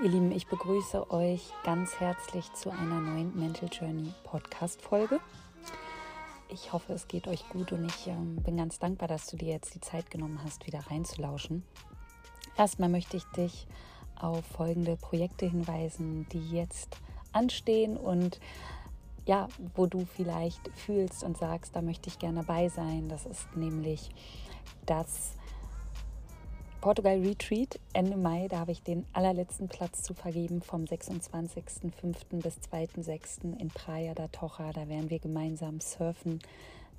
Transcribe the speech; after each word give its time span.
Ihr 0.00 0.08
Lieben, 0.08 0.32
ich 0.32 0.46
begrüße 0.48 1.12
euch 1.12 1.52
ganz 1.64 2.00
herzlich 2.00 2.52
zu 2.54 2.70
einer 2.70 3.00
neuen 3.00 3.38
Mental 3.38 3.68
Journey 3.70 4.12
Podcast 4.24 4.82
Folge. 4.82 5.20
Ich 6.48 6.72
hoffe, 6.72 6.94
es 6.94 7.06
geht 7.06 7.28
euch 7.28 7.48
gut 7.50 7.70
und 7.72 7.84
ich 7.84 8.08
ähm, 8.08 8.36
bin 8.42 8.56
ganz 8.56 8.78
dankbar, 8.78 9.06
dass 9.06 9.26
du 9.26 9.36
dir 9.36 9.52
jetzt 9.52 9.74
die 9.74 9.80
Zeit 9.80 10.10
genommen 10.10 10.40
hast, 10.42 10.66
wieder 10.66 10.80
reinzulauschen. 10.90 11.62
Erstmal 12.56 12.88
möchte 12.88 13.16
ich 13.16 13.24
dich 13.36 13.68
auf 14.16 14.44
folgende 14.46 14.96
Projekte 14.96 15.46
hinweisen, 15.46 16.26
die 16.32 16.50
jetzt 16.50 16.96
anstehen 17.32 17.96
und 17.96 18.40
ja, 19.24 19.46
wo 19.76 19.86
du 19.86 20.04
vielleicht 20.04 20.68
fühlst 20.74 21.22
und 21.22 21.36
sagst, 21.36 21.76
da 21.76 21.82
möchte 21.82 22.08
ich 22.08 22.18
gerne 22.18 22.40
dabei 22.40 22.68
sein. 22.70 23.08
Das 23.08 23.24
ist 23.24 23.54
nämlich 23.56 24.10
das 24.84 25.36
Portugal 26.82 27.20
Retreat 27.20 27.78
Ende 27.92 28.16
Mai. 28.16 28.48
Da 28.48 28.58
habe 28.58 28.72
ich 28.72 28.82
den 28.82 29.06
allerletzten 29.12 29.68
Platz 29.68 30.02
zu 30.02 30.14
vergeben 30.14 30.62
vom 30.62 30.82
26.05. 30.82 32.42
bis 32.42 32.56
2.06. 32.58 33.56
in 33.56 33.68
Praia 33.68 34.14
da 34.14 34.26
Tocha. 34.26 34.72
Da 34.72 34.88
werden 34.88 35.08
wir 35.08 35.20
gemeinsam 35.20 35.78
surfen, 35.78 36.40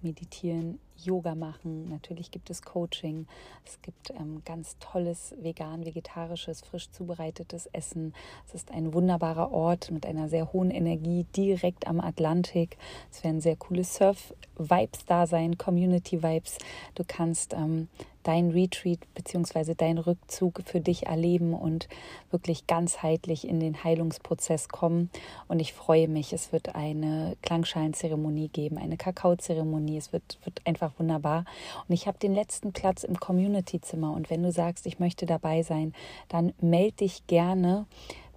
meditieren, 0.02 0.80
Yoga 0.98 1.36
machen. 1.36 1.90
Natürlich 1.90 2.32
gibt 2.32 2.50
es 2.50 2.62
Coaching. 2.62 3.28
Es 3.66 3.82
gibt 3.82 4.12
ähm, 4.12 4.42
ganz 4.46 4.78
tolles 4.80 5.36
vegan-vegetarisches, 5.42 6.62
frisch 6.62 6.90
zubereitetes 6.92 7.68
Essen. 7.68 8.14
Es 8.48 8.54
ist 8.54 8.72
ein 8.72 8.94
wunderbarer 8.94 9.52
Ort 9.52 9.92
mit 9.92 10.06
einer 10.06 10.30
sehr 10.30 10.54
hohen 10.54 10.72
Energie 10.72 11.26
direkt 11.36 11.88
am 11.88 12.00
Atlantik. 12.00 12.78
Es 13.12 13.24
werden 13.24 13.42
sehr 13.42 13.56
coole 13.56 13.84
Surf-Vibes 13.84 15.06
da 15.06 15.28
sein, 15.28 15.58
Community-Vibes. 15.58 16.58
Du 16.96 17.04
kannst 17.06 17.54
ähm, 17.54 17.88
dein 18.24 18.50
Retreat 18.52 19.00
bzw. 19.14 19.76
dein 19.76 19.98
Rückzug 19.98 20.62
für 20.66 20.80
dich 20.80 21.06
erleben 21.06 21.54
und 21.54 21.88
wirklich 22.32 22.68
ganzheitlich 22.68 23.48
in 23.48 23.60
den 23.60 23.84
Heilungsprozess 23.84 24.70
kommen. 24.70 25.10
Und 25.48 25.60
ich 25.60 25.74
freue 25.74 26.08
mich, 26.08 26.34
es 26.34 26.52
wird 26.52 26.76
eine 26.76 27.36
Klangschalenzeremonie 27.42 28.48
geben, 28.48 28.78
eine 28.78 28.98
Kakaozeremonie. 28.98 29.98
Es 29.98 30.14
wird, 30.14 30.40
wird 30.44 30.66
einfach 30.66 30.83
einfach 30.84 31.00
wunderbar. 31.00 31.46
Und 31.88 31.94
ich 31.94 32.08
habe 32.08 32.18
den 32.18 32.34
letzten 32.34 32.74
Platz 32.74 33.04
im 33.04 33.20
Community-Zimmer. 33.20 34.14
Und 34.14 34.30
wenn 34.30 34.44
du 34.44 34.52
sagst, 34.52 34.86
ich 34.86 35.00
möchte 35.00 35.26
dabei 35.26 35.64
sein, 35.64 35.94
dann 36.30 36.54
melde 36.62 36.98
dich 36.98 37.26
gerne 37.28 37.86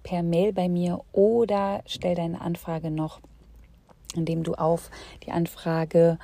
per 0.03 0.23
Mail 0.23 0.53
bei 0.53 0.69
mir 0.69 1.01
oder 1.11 1.81
stell 1.85 2.15
deine 2.15 2.41
Anfrage 2.41 2.91
noch, 2.91 3.19
indem 4.15 4.43
du 4.43 4.53
auf 4.53 4.89
die 5.25 5.31
Anfrage 5.31 6.17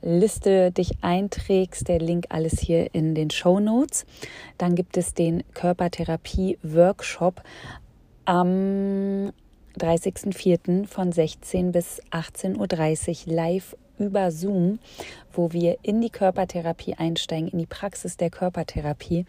Liste 0.00 0.70
dich 0.70 1.02
einträgst, 1.02 1.88
der 1.88 1.98
Link 1.98 2.26
alles 2.28 2.60
hier 2.60 2.94
in 2.94 3.16
den 3.16 3.30
Show 3.30 3.58
Notes. 3.58 4.06
Dann 4.56 4.76
gibt 4.76 4.96
es 4.96 5.12
den 5.12 5.42
Körpertherapie-Workshop 5.54 7.42
am 8.24 9.32
30.04. 9.76 10.86
von 10.86 11.10
16 11.10 11.72
bis 11.72 12.00
18.30 12.12 13.26
Uhr 13.26 13.34
live 13.34 13.76
über 13.98 14.30
Zoom, 14.30 14.78
wo 15.32 15.52
wir 15.52 15.78
in 15.82 16.00
die 16.00 16.10
Körpertherapie 16.10 16.94
einsteigen, 16.94 17.48
in 17.48 17.58
die 17.58 17.66
Praxis 17.66 18.16
der 18.16 18.30
Körpertherapie. 18.30 19.26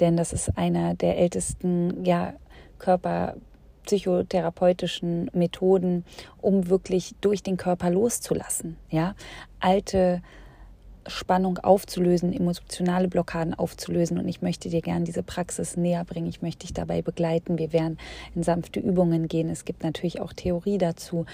Denn 0.00 0.16
das 0.16 0.32
ist 0.32 0.56
einer 0.56 0.94
der 0.94 1.18
ältesten 1.18 2.04
ja, 2.04 2.34
Körperpsychotherapeutischen 2.78 5.30
Methoden, 5.32 6.04
um 6.40 6.68
wirklich 6.68 7.14
durch 7.20 7.42
den 7.42 7.56
Körper 7.56 7.90
loszulassen. 7.90 8.76
Ja, 8.90 9.16
alte 9.60 10.22
Spannung 11.06 11.58
aufzulösen, 11.58 12.32
emotionale 12.32 13.08
Blockaden 13.08 13.54
aufzulösen. 13.54 14.18
Und 14.18 14.28
ich 14.28 14.42
möchte 14.42 14.68
dir 14.68 14.82
gerne 14.82 15.04
diese 15.04 15.22
Praxis 15.22 15.76
näher 15.76 16.04
bringen. 16.04 16.28
Ich 16.28 16.42
möchte 16.42 16.66
dich 16.66 16.72
dabei 16.72 17.02
begleiten. 17.02 17.58
Wir 17.58 17.72
werden 17.72 17.98
in 18.34 18.42
sanfte 18.42 18.80
Übungen 18.80 19.28
gehen. 19.28 19.48
Es 19.48 19.64
gibt 19.64 19.82
natürlich 19.82 20.20
auch 20.20 20.32
Theorie 20.32 20.78
dazu. 20.78 21.26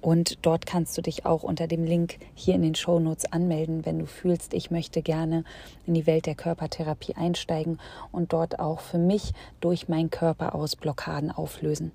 Und 0.00 0.38
dort 0.42 0.66
kannst 0.66 0.96
du 0.96 1.02
dich 1.02 1.26
auch 1.26 1.42
unter 1.42 1.66
dem 1.66 1.84
Link 1.84 2.18
hier 2.34 2.54
in 2.54 2.62
den 2.62 2.74
Show 2.74 3.00
Notes 3.00 3.32
anmelden, 3.32 3.84
wenn 3.84 3.98
du 3.98 4.06
fühlst, 4.06 4.54
ich 4.54 4.70
möchte 4.70 5.02
gerne 5.02 5.44
in 5.86 5.94
die 5.94 6.06
Welt 6.06 6.26
der 6.26 6.34
Körpertherapie 6.34 7.14
einsteigen 7.14 7.78
und 8.12 8.32
dort 8.32 8.60
auch 8.60 8.80
für 8.80 8.98
mich 8.98 9.32
durch 9.60 9.88
meinen 9.88 10.10
Körper 10.10 10.54
aus 10.54 10.76
Blockaden 10.76 11.30
auflösen. 11.30 11.92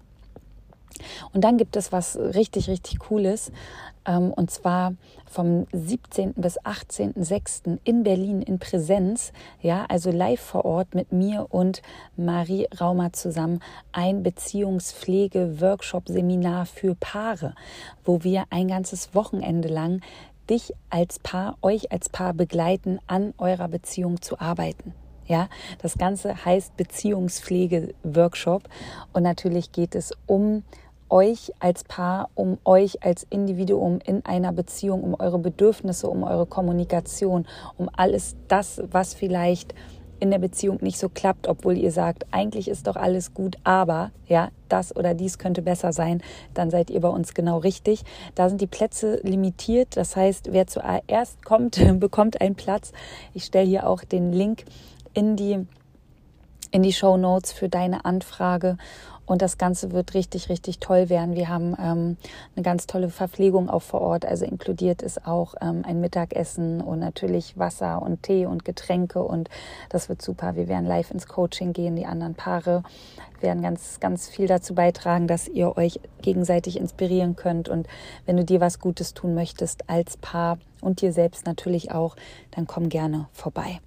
Und 1.33 1.43
dann 1.43 1.57
gibt 1.57 1.75
es 1.75 1.91
was 1.91 2.17
richtig, 2.17 2.69
richtig 2.69 2.99
Cooles. 2.99 3.51
Ähm, 4.05 4.33
und 4.33 4.51
zwar 4.51 4.95
vom 5.25 5.65
17. 5.71 6.33
bis 6.33 6.59
18.06. 6.59 7.79
in 7.83 8.03
Berlin 8.03 8.41
in 8.41 8.59
Präsenz. 8.59 9.31
Ja, 9.61 9.85
also 9.87 10.11
live 10.11 10.41
vor 10.41 10.65
Ort 10.65 10.93
mit 10.95 11.11
mir 11.11 11.47
und 11.49 11.83
Marie 12.15 12.67
Raumer 12.79 13.11
zusammen 13.13 13.59
ein 13.91 14.23
Beziehungspflege-Workshop-Seminar 14.23 16.65
für 16.65 16.95
Paare, 16.95 17.53
wo 18.03 18.23
wir 18.23 18.45
ein 18.49 18.67
ganzes 18.67 19.13
Wochenende 19.15 19.69
lang 19.69 20.01
dich 20.49 20.73
als 20.89 21.19
Paar, 21.19 21.57
euch 21.61 21.91
als 21.91 22.09
Paar 22.09 22.33
begleiten, 22.33 22.99
an 23.07 23.33
eurer 23.37 23.69
Beziehung 23.69 24.21
zu 24.21 24.39
arbeiten. 24.39 24.93
Ja, 25.25 25.47
das 25.81 25.97
Ganze 25.97 26.43
heißt 26.43 26.75
Beziehungspflege-Workshop 26.75 28.63
und 29.13 29.23
natürlich 29.23 29.71
geht 29.71 29.95
es 29.95 30.11
um 30.25 30.63
euch 31.09 31.51
als 31.59 31.83
Paar, 31.83 32.29
um 32.35 32.57
euch 32.65 33.03
als 33.03 33.25
Individuum 33.29 33.99
in 34.05 34.25
einer 34.25 34.51
Beziehung, 34.51 35.03
um 35.03 35.15
eure 35.19 35.39
Bedürfnisse, 35.39 36.09
um 36.09 36.23
eure 36.23 36.45
Kommunikation, 36.45 37.45
um 37.77 37.89
alles 37.95 38.35
das, 38.47 38.81
was 38.91 39.13
vielleicht 39.13 39.73
in 40.19 40.31
der 40.31 40.39
Beziehung 40.39 40.77
nicht 40.81 40.97
so 40.97 41.09
klappt, 41.09 41.49
obwohl 41.49 41.77
ihr 41.77 41.91
sagt, 41.91 42.25
eigentlich 42.31 42.69
ist 42.69 42.87
doch 42.87 42.95
alles 42.95 43.33
gut, 43.33 43.57
aber 43.65 44.11
ja, 44.25 44.51
das 44.69 44.95
oder 44.95 45.13
dies 45.13 45.37
könnte 45.37 45.61
besser 45.61 45.91
sein, 45.91 46.21
dann 46.53 46.69
seid 46.69 46.89
ihr 46.89 47.01
bei 47.01 47.09
uns 47.09 47.33
genau 47.33 47.57
richtig. 47.57 48.03
Da 48.33 48.47
sind 48.47 48.61
die 48.61 48.67
Plätze 48.67 49.19
limitiert, 49.23 49.97
das 49.97 50.15
heißt, 50.15 50.53
wer 50.53 50.65
zuerst 50.65 51.43
kommt, 51.43 51.81
bekommt 51.99 52.39
einen 52.39 52.55
Platz. 52.55 52.93
Ich 53.33 53.43
stelle 53.43 53.67
hier 53.67 53.85
auch 53.85 54.05
den 54.05 54.31
Link 54.31 54.63
in 55.13 55.35
die 55.35 55.67
in 56.71 56.81
die 56.81 56.93
Show 56.93 57.17
Notes 57.17 57.51
für 57.51 57.69
deine 57.69 58.03
Anfrage 58.03 58.77
und 59.25 59.41
das 59.41 59.57
Ganze 59.57 59.91
wird 59.91 60.13
richtig, 60.13 60.49
richtig 60.49 60.79
toll 60.79 61.09
werden. 61.09 61.35
Wir 61.35 61.47
haben 61.47 61.75
ähm, 61.79 62.17
eine 62.55 62.63
ganz 62.63 62.87
tolle 62.87 63.09
Verpflegung 63.09 63.69
auch 63.69 63.81
vor 63.81 64.01
Ort. 64.01 64.25
Also 64.25 64.45
inkludiert 64.45 65.01
ist 65.01 65.25
auch 65.25 65.55
ähm, 65.61 65.83
ein 65.85 66.01
Mittagessen 66.01 66.81
und 66.81 66.99
natürlich 66.99 67.57
Wasser 67.57 68.01
und 68.01 68.23
Tee 68.23 68.45
und 68.45 68.65
Getränke. 68.65 69.23
Und 69.23 69.49
das 69.89 70.09
wird 70.09 70.21
super. 70.21 70.55
Wir 70.55 70.67
werden 70.67 70.85
live 70.85 71.11
ins 71.11 71.27
Coaching 71.27 71.71
gehen. 71.71 71.95
Die 71.95 72.05
anderen 72.05 72.35
Paare 72.35 72.83
werden 73.39 73.61
ganz, 73.61 73.99
ganz 74.01 74.27
viel 74.27 74.47
dazu 74.47 74.75
beitragen, 74.75 75.27
dass 75.27 75.47
ihr 75.47 75.77
euch 75.77 75.99
gegenseitig 76.21 76.77
inspirieren 76.77 77.37
könnt. 77.37 77.69
Und 77.69 77.87
wenn 78.25 78.35
du 78.35 78.43
dir 78.43 78.59
was 78.59 78.79
Gutes 78.79 79.13
tun 79.13 79.35
möchtest 79.35 79.89
als 79.89 80.17
Paar 80.17 80.57
und 80.81 81.01
dir 81.01 81.13
selbst 81.13 81.45
natürlich 81.45 81.91
auch, 81.91 82.17
dann 82.51 82.67
komm 82.67 82.89
gerne 82.89 83.27
vorbei. 83.31 83.79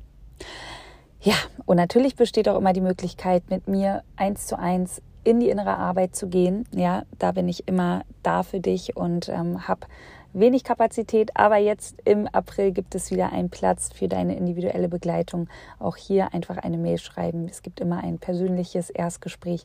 Ja, 1.21 1.35
und 1.65 1.77
natürlich 1.77 2.17
besteht 2.17 2.49
auch 2.49 2.57
immer 2.57 2.73
die 2.73 2.81
Möglichkeit, 2.81 3.51
mit 3.51 3.67
mir 3.67 4.03
eins 4.17 4.47
zu 4.47 4.59
eins 4.59 5.03
in 5.27 5.41
die 5.41 5.51
innere 5.51 5.77
Arbeit 5.77 6.15
zu 6.15 6.29
gehen. 6.29 6.65
Ja, 6.73 7.03
da 7.19 7.33
bin 7.33 7.49
ich 7.49 7.67
immer 7.67 8.03
da 8.23 8.45
für 8.45 8.61
dich 8.61 8.97
und 8.97 9.29
ähm, 9.29 9.67
habe 9.67 9.89
wenig 10.33 10.63
Kapazität, 10.63 11.33
aber 11.35 11.57
jetzt 11.57 11.97
im 12.05 12.29
April 12.29 12.71
gibt 12.71 12.95
es 12.95 13.11
wieder 13.11 13.33
einen 13.33 13.51
Platz 13.51 13.91
für 13.93 14.07
deine 14.07 14.37
individuelle 14.37 14.89
Begleitung. 14.89 15.49
Auch 15.81 15.97
hier 15.97 16.33
einfach 16.33 16.59
eine 16.59 16.79
Mail 16.79 16.99
schreiben. 16.99 17.49
Es 17.49 17.63
gibt 17.63 17.81
immer 17.81 18.05
ein 18.05 18.19
persönliches 18.19 18.89
Erstgespräch 18.89 19.65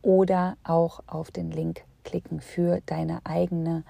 oder 0.00 0.56
auch 0.64 1.00
auf 1.06 1.30
den 1.30 1.50
Link 1.50 1.82
klicken 2.04 2.40
für 2.40 2.80
deine 2.86 3.20
eigene 3.24 3.84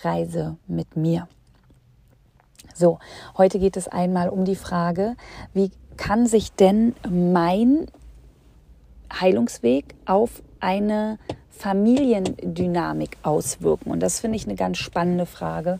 Reise 0.00 0.56
mit 0.66 0.96
mir. 0.96 1.28
So, 2.74 2.98
heute 3.38 3.60
geht 3.60 3.76
es 3.76 3.86
einmal 3.86 4.28
um 4.28 4.44
die 4.44 4.56
Frage, 4.56 5.14
wie 5.54 5.70
kann 5.96 6.26
sich 6.26 6.52
denn 6.52 6.94
mein 7.08 7.86
Heilungsweg 9.20 9.94
auf 10.06 10.42
eine 10.60 11.18
Familiendynamik 11.50 13.18
auswirken? 13.22 13.90
Und 13.90 14.00
das 14.00 14.20
finde 14.20 14.36
ich 14.36 14.46
eine 14.46 14.56
ganz 14.56 14.78
spannende 14.78 15.26
Frage, 15.26 15.78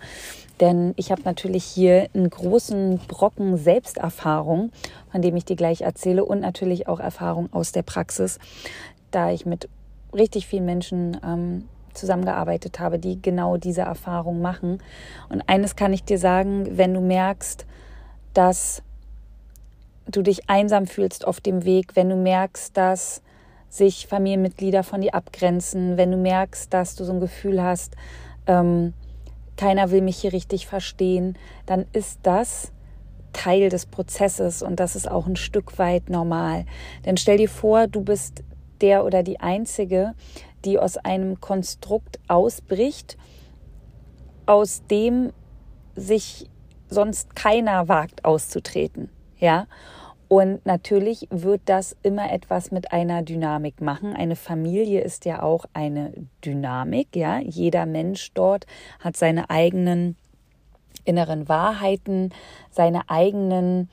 denn 0.60 0.94
ich 0.96 1.10
habe 1.10 1.22
natürlich 1.24 1.64
hier 1.64 2.08
einen 2.14 2.30
großen 2.30 3.00
Brocken 3.08 3.56
Selbsterfahrung, 3.56 4.70
von 5.10 5.22
dem 5.22 5.34
ich 5.36 5.44
dir 5.44 5.56
gleich 5.56 5.80
erzähle, 5.80 6.24
und 6.24 6.40
natürlich 6.40 6.86
auch 6.88 7.00
Erfahrung 7.00 7.48
aus 7.52 7.72
der 7.72 7.82
Praxis, 7.82 8.38
da 9.10 9.30
ich 9.30 9.44
mit 9.44 9.68
richtig 10.14 10.46
vielen 10.46 10.66
Menschen 10.66 11.16
ähm, 11.24 11.68
zusammengearbeitet 11.94 12.80
habe, 12.80 12.98
die 12.98 13.20
genau 13.20 13.56
diese 13.56 13.82
Erfahrung 13.82 14.40
machen. 14.40 14.78
Und 15.28 15.42
eines 15.48 15.76
kann 15.76 15.92
ich 15.92 16.04
dir 16.04 16.18
sagen, 16.18 16.76
wenn 16.76 16.94
du 16.94 17.00
merkst, 17.00 17.66
dass 18.34 18.82
du 20.12 20.22
dich 20.22 20.48
einsam 20.48 20.86
fühlst 20.86 21.26
auf 21.26 21.40
dem 21.40 21.64
Weg, 21.64 21.96
wenn 21.96 22.08
du 22.08 22.16
merkst, 22.16 22.76
dass 22.76 23.22
sich 23.68 24.06
Familienmitglieder 24.06 24.82
von 24.82 25.00
dir 25.00 25.14
abgrenzen, 25.14 25.96
wenn 25.96 26.10
du 26.10 26.16
merkst, 26.16 26.72
dass 26.72 26.94
du 26.94 27.04
so 27.04 27.12
ein 27.12 27.20
Gefühl 27.20 27.62
hast, 27.62 27.96
ähm, 28.46 28.92
keiner 29.56 29.90
will 29.90 30.02
mich 30.02 30.18
hier 30.18 30.32
richtig 30.32 30.66
verstehen, 30.66 31.38
dann 31.66 31.86
ist 31.92 32.20
das 32.22 32.72
Teil 33.32 33.70
des 33.70 33.86
Prozesses 33.86 34.62
und 34.62 34.78
das 34.78 34.94
ist 34.94 35.10
auch 35.10 35.26
ein 35.26 35.36
Stück 35.36 35.78
weit 35.78 36.10
normal. 36.10 36.66
Denn 37.04 37.16
stell 37.16 37.38
dir 37.38 37.48
vor, 37.48 37.86
du 37.86 38.02
bist 38.02 38.42
der 38.80 39.04
oder 39.04 39.22
die 39.22 39.40
Einzige, 39.40 40.14
die 40.64 40.78
aus 40.78 40.96
einem 40.96 41.40
Konstrukt 41.40 42.18
ausbricht, 42.28 43.16
aus 44.46 44.82
dem 44.90 45.32
sich 45.94 46.50
sonst 46.88 47.34
keiner 47.34 47.88
wagt 47.88 48.24
auszutreten. 48.24 49.08
Ja. 49.38 49.66
Und 50.32 50.64
natürlich 50.64 51.28
wird 51.28 51.60
das 51.66 51.94
immer 52.02 52.32
etwas 52.32 52.70
mit 52.70 52.90
einer 52.90 53.20
Dynamik 53.20 53.82
machen. 53.82 54.16
Eine 54.16 54.34
Familie 54.34 55.02
ist 55.02 55.26
ja 55.26 55.42
auch 55.42 55.66
eine 55.74 56.10
Dynamik, 56.42 57.14
ja. 57.14 57.38
Jeder 57.40 57.84
Mensch 57.84 58.32
dort 58.32 58.64
hat 58.98 59.14
seine 59.14 59.50
eigenen 59.50 60.16
inneren 61.04 61.50
Wahrheiten, 61.50 62.30
seine 62.70 63.10
eigenen 63.10 63.90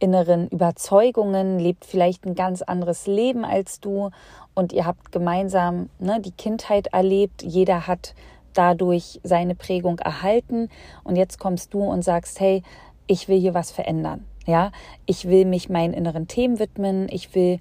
inneren 0.00 0.48
Überzeugungen, 0.48 1.60
lebt 1.60 1.84
vielleicht 1.84 2.26
ein 2.26 2.34
ganz 2.34 2.62
anderes 2.62 3.06
Leben 3.06 3.44
als 3.44 3.78
du 3.78 4.10
und 4.54 4.72
ihr 4.72 4.84
habt 4.84 5.12
gemeinsam 5.12 5.90
ne, 6.00 6.18
die 6.20 6.32
Kindheit 6.32 6.88
erlebt. 6.88 7.44
Jeder 7.44 7.86
hat 7.86 8.16
dadurch 8.52 9.20
seine 9.22 9.54
Prägung 9.54 10.00
erhalten 10.00 10.70
und 11.04 11.14
jetzt 11.14 11.38
kommst 11.38 11.72
du 11.72 11.84
und 11.84 12.02
sagst, 12.02 12.40
hey, 12.40 12.64
ich 13.06 13.28
will 13.28 13.38
hier 13.38 13.54
was 13.54 13.70
verändern. 13.70 14.24
Ja, 14.46 14.72
ich 15.06 15.28
will 15.28 15.44
mich 15.44 15.68
meinen 15.68 15.94
inneren 15.94 16.26
Themen 16.26 16.58
widmen. 16.58 17.08
Ich 17.10 17.34
will 17.34 17.60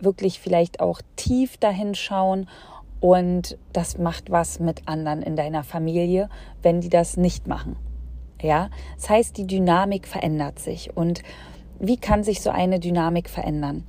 wirklich 0.00 0.40
vielleicht 0.40 0.80
auch 0.80 1.00
tief 1.16 1.56
dahin 1.56 1.94
schauen 1.94 2.48
und 3.00 3.56
das 3.72 3.98
macht 3.98 4.30
was 4.30 4.60
mit 4.60 4.86
anderen 4.86 5.22
in 5.22 5.36
deiner 5.36 5.62
Familie, 5.62 6.28
wenn 6.62 6.80
die 6.80 6.88
das 6.88 7.16
nicht 7.16 7.46
machen. 7.46 7.76
Ja, 8.40 8.70
das 8.96 9.10
heißt, 9.10 9.36
die 9.36 9.46
Dynamik 9.46 10.06
verändert 10.06 10.58
sich. 10.58 10.96
Und 10.96 11.22
wie 11.80 11.96
kann 11.96 12.22
sich 12.22 12.40
so 12.40 12.50
eine 12.50 12.78
Dynamik 12.78 13.28
verändern? 13.28 13.84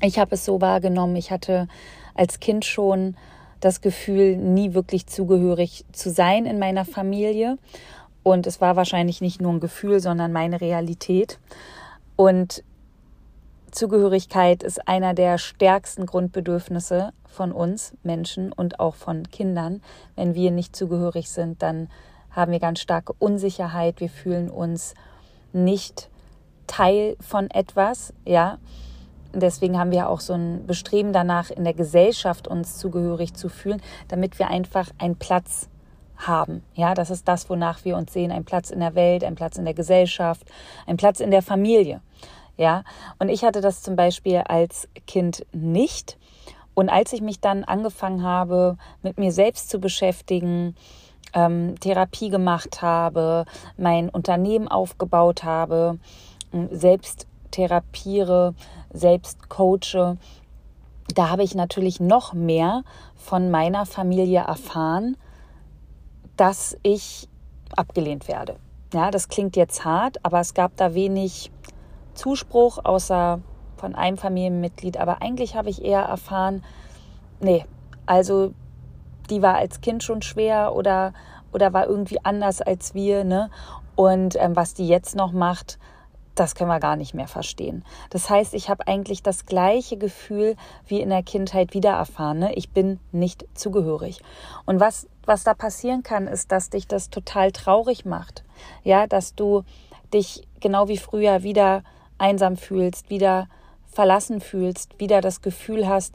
Ich 0.00 0.18
habe 0.18 0.34
es 0.34 0.44
so 0.44 0.60
wahrgenommen, 0.60 1.16
ich 1.16 1.30
hatte 1.30 1.68
als 2.14 2.40
Kind 2.40 2.64
schon 2.64 3.16
das 3.60 3.80
Gefühl, 3.80 4.36
nie 4.36 4.74
wirklich 4.74 5.06
zugehörig 5.06 5.84
zu 5.92 6.10
sein 6.10 6.46
in 6.46 6.58
meiner 6.58 6.84
Familie. 6.84 7.58
Und 8.22 8.46
es 8.46 8.60
war 8.60 8.76
wahrscheinlich 8.76 9.20
nicht 9.20 9.40
nur 9.40 9.52
ein 9.52 9.60
Gefühl, 9.60 10.00
sondern 10.00 10.32
meine 10.32 10.60
Realität. 10.60 11.38
Und 12.16 12.62
Zugehörigkeit 13.70 14.62
ist 14.62 14.86
einer 14.86 15.14
der 15.14 15.38
stärksten 15.38 16.06
Grundbedürfnisse 16.06 17.12
von 17.26 17.52
uns 17.52 17.94
Menschen 18.02 18.52
und 18.52 18.80
auch 18.80 18.94
von 18.94 19.30
Kindern. 19.30 19.82
Wenn 20.14 20.34
wir 20.34 20.50
nicht 20.50 20.76
zugehörig 20.76 21.30
sind, 21.30 21.62
dann 21.62 21.88
haben 22.30 22.52
wir 22.52 22.60
ganz 22.60 22.80
starke 22.80 23.14
Unsicherheit. 23.18 24.00
Wir 24.00 24.10
fühlen 24.10 24.50
uns 24.50 24.94
nicht 25.52 26.10
Teil 26.66 27.16
von 27.20 27.50
etwas, 27.50 28.12
ja. 28.24 28.58
Deswegen 29.34 29.78
haben 29.78 29.90
wir 29.90 30.10
auch 30.10 30.20
so 30.20 30.34
ein 30.34 30.66
Bestreben 30.66 31.14
danach, 31.14 31.50
in 31.50 31.64
der 31.64 31.72
Gesellschaft 31.72 32.46
uns 32.46 32.76
zugehörig 32.76 33.32
zu 33.32 33.48
fühlen, 33.48 33.80
damit 34.08 34.38
wir 34.38 34.48
einfach 34.48 34.90
einen 34.98 35.16
Platz 35.16 35.70
haben. 36.26 36.62
Ja, 36.74 36.94
das 36.94 37.10
ist 37.10 37.28
das, 37.28 37.48
wonach 37.50 37.84
wir 37.84 37.96
uns 37.96 38.12
sehen. 38.12 38.32
Ein 38.32 38.44
Platz 38.44 38.70
in 38.70 38.80
der 38.80 38.94
Welt, 38.94 39.24
ein 39.24 39.34
Platz 39.34 39.56
in 39.56 39.64
der 39.64 39.74
Gesellschaft, 39.74 40.46
ein 40.86 40.96
Platz 40.96 41.20
in 41.20 41.30
der 41.30 41.42
Familie. 41.42 42.00
Ja, 42.56 42.84
und 43.18 43.28
ich 43.28 43.44
hatte 43.44 43.60
das 43.60 43.82
zum 43.82 43.96
Beispiel 43.96 44.38
als 44.38 44.88
Kind 45.06 45.46
nicht. 45.52 46.18
Und 46.74 46.88
als 46.88 47.12
ich 47.12 47.20
mich 47.20 47.40
dann 47.40 47.64
angefangen 47.64 48.22
habe, 48.22 48.76
mit 49.02 49.18
mir 49.18 49.32
selbst 49.32 49.70
zu 49.70 49.78
beschäftigen, 49.78 50.74
ähm, 51.34 51.78
Therapie 51.80 52.30
gemacht 52.30 52.82
habe, 52.82 53.44
mein 53.76 54.08
Unternehmen 54.08 54.68
aufgebaut 54.68 55.44
habe, 55.44 55.98
selbst 56.70 57.26
therapiere, 57.50 58.54
selbst 58.92 59.48
coache, 59.48 60.16
da 61.14 61.30
habe 61.30 61.42
ich 61.42 61.54
natürlich 61.54 62.00
noch 62.00 62.32
mehr 62.32 62.84
von 63.16 63.50
meiner 63.50 63.86
Familie 63.86 64.40
erfahren, 64.40 65.16
dass 66.36 66.76
ich 66.82 67.28
abgelehnt 67.76 68.28
werde. 68.28 68.56
Ja, 68.92 69.10
das 69.10 69.28
klingt 69.28 69.56
jetzt 69.56 69.84
hart, 69.84 70.24
aber 70.24 70.40
es 70.40 70.54
gab 70.54 70.76
da 70.76 70.94
wenig 70.94 71.50
Zuspruch 72.14 72.78
außer 72.84 73.40
von 73.76 73.94
einem 73.94 74.16
Familienmitglied. 74.16 74.98
Aber 74.98 75.22
eigentlich 75.22 75.56
habe 75.56 75.70
ich 75.70 75.84
eher 75.84 76.02
erfahren, 76.02 76.62
nee, 77.40 77.64
also 78.06 78.52
die 79.30 79.42
war 79.42 79.56
als 79.56 79.80
Kind 79.80 80.02
schon 80.02 80.22
schwer 80.22 80.74
oder, 80.74 81.14
oder 81.52 81.72
war 81.72 81.86
irgendwie 81.86 82.24
anders 82.24 82.60
als 82.60 82.94
wir. 82.94 83.24
Ne? 83.24 83.50
Und 83.96 84.36
ähm, 84.38 84.56
was 84.56 84.74
die 84.74 84.86
jetzt 84.86 85.16
noch 85.16 85.32
macht, 85.32 85.78
das 86.34 86.54
können 86.54 86.70
wir 86.70 86.80
gar 86.80 86.96
nicht 86.96 87.14
mehr 87.14 87.28
verstehen. 87.28 87.84
Das 88.10 88.30
heißt, 88.30 88.54
ich 88.54 88.70
habe 88.70 88.86
eigentlich 88.88 89.22
das 89.22 89.46
gleiche 89.46 89.96
Gefühl 89.96 90.56
wie 90.86 91.00
in 91.00 91.10
der 91.10 91.22
Kindheit 91.22 91.74
wieder 91.74 91.90
erfahren. 91.90 92.38
Ne? 92.38 92.54
Ich 92.54 92.70
bin 92.70 92.98
nicht 93.12 93.46
zugehörig. 93.54 94.20
Und 94.64 94.80
was, 94.80 95.06
was 95.24 95.44
da 95.44 95.54
passieren 95.54 96.02
kann, 96.02 96.26
ist, 96.26 96.50
dass 96.50 96.70
dich 96.70 96.86
das 96.86 97.10
total 97.10 97.52
traurig 97.52 98.04
macht. 98.04 98.44
Ja, 98.82 99.06
dass 99.06 99.34
du 99.34 99.64
dich 100.12 100.46
genau 100.60 100.88
wie 100.88 100.98
früher 100.98 101.42
wieder 101.42 101.82
einsam 102.18 102.56
fühlst, 102.56 103.10
wieder 103.10 103.48
verlassen 103.86 104.40
fühlst, 104.40 104.98
wieder 104.98 105.20
das 105.20 105.42
Gefühl 105.42 105.86
hast, 105.88 106.14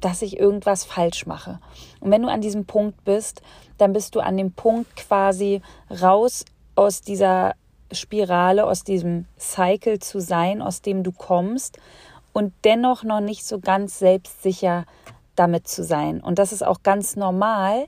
dass 0.00 0.22
ich 0.22 0.38
irgendwas 0.38 0.84
falsch 0.84 1.26
mache. 1.26 1.58
Und 2.00 2.10
wenn 2.10 2.22
du 2.22 2.28
an 2.28 2.40
diesem 2.40 2.64
Punkt 2.64 3.04
bist, 3.04 3.42
dann 3.78 3.92
bist 3.92 4.14
du 4.14 4.20
an 4.20 4.36
dem 4.36 4.52
Punkt 4.52 4.96
quasi 4.96 5.60
raus 5.90 6.44
aus 6.76 7.00
dieser 7.00 7.54
Spirale, 7.92 8.66
aus 8.66 8.84
diesem 8.84 9.26
Cycle 9.38 9.98
zu 9.98 10.20
sein, 10.20 10.62
aus 10.62 10.82
dem 10.82 11.02
du 11.02 11.12
kommst 11.12 11.78
und 12.32 12.52
dennoch 12.64 13.04
noch 13.04 13.20
nicht 13.20 13.44
so 13.44 13.58
ganz 13.58 13.98
selbstsicher 13.98 14.84
damit 15.34 15.68
zu 15.68 15.84
sein. 15.84 16.20
Und 16.20 16.38
das 16.38 16.52
ist 16.52 16.64
auch 16.64 16.82
ganz 16.82 17.16
normal, 17.16 17.86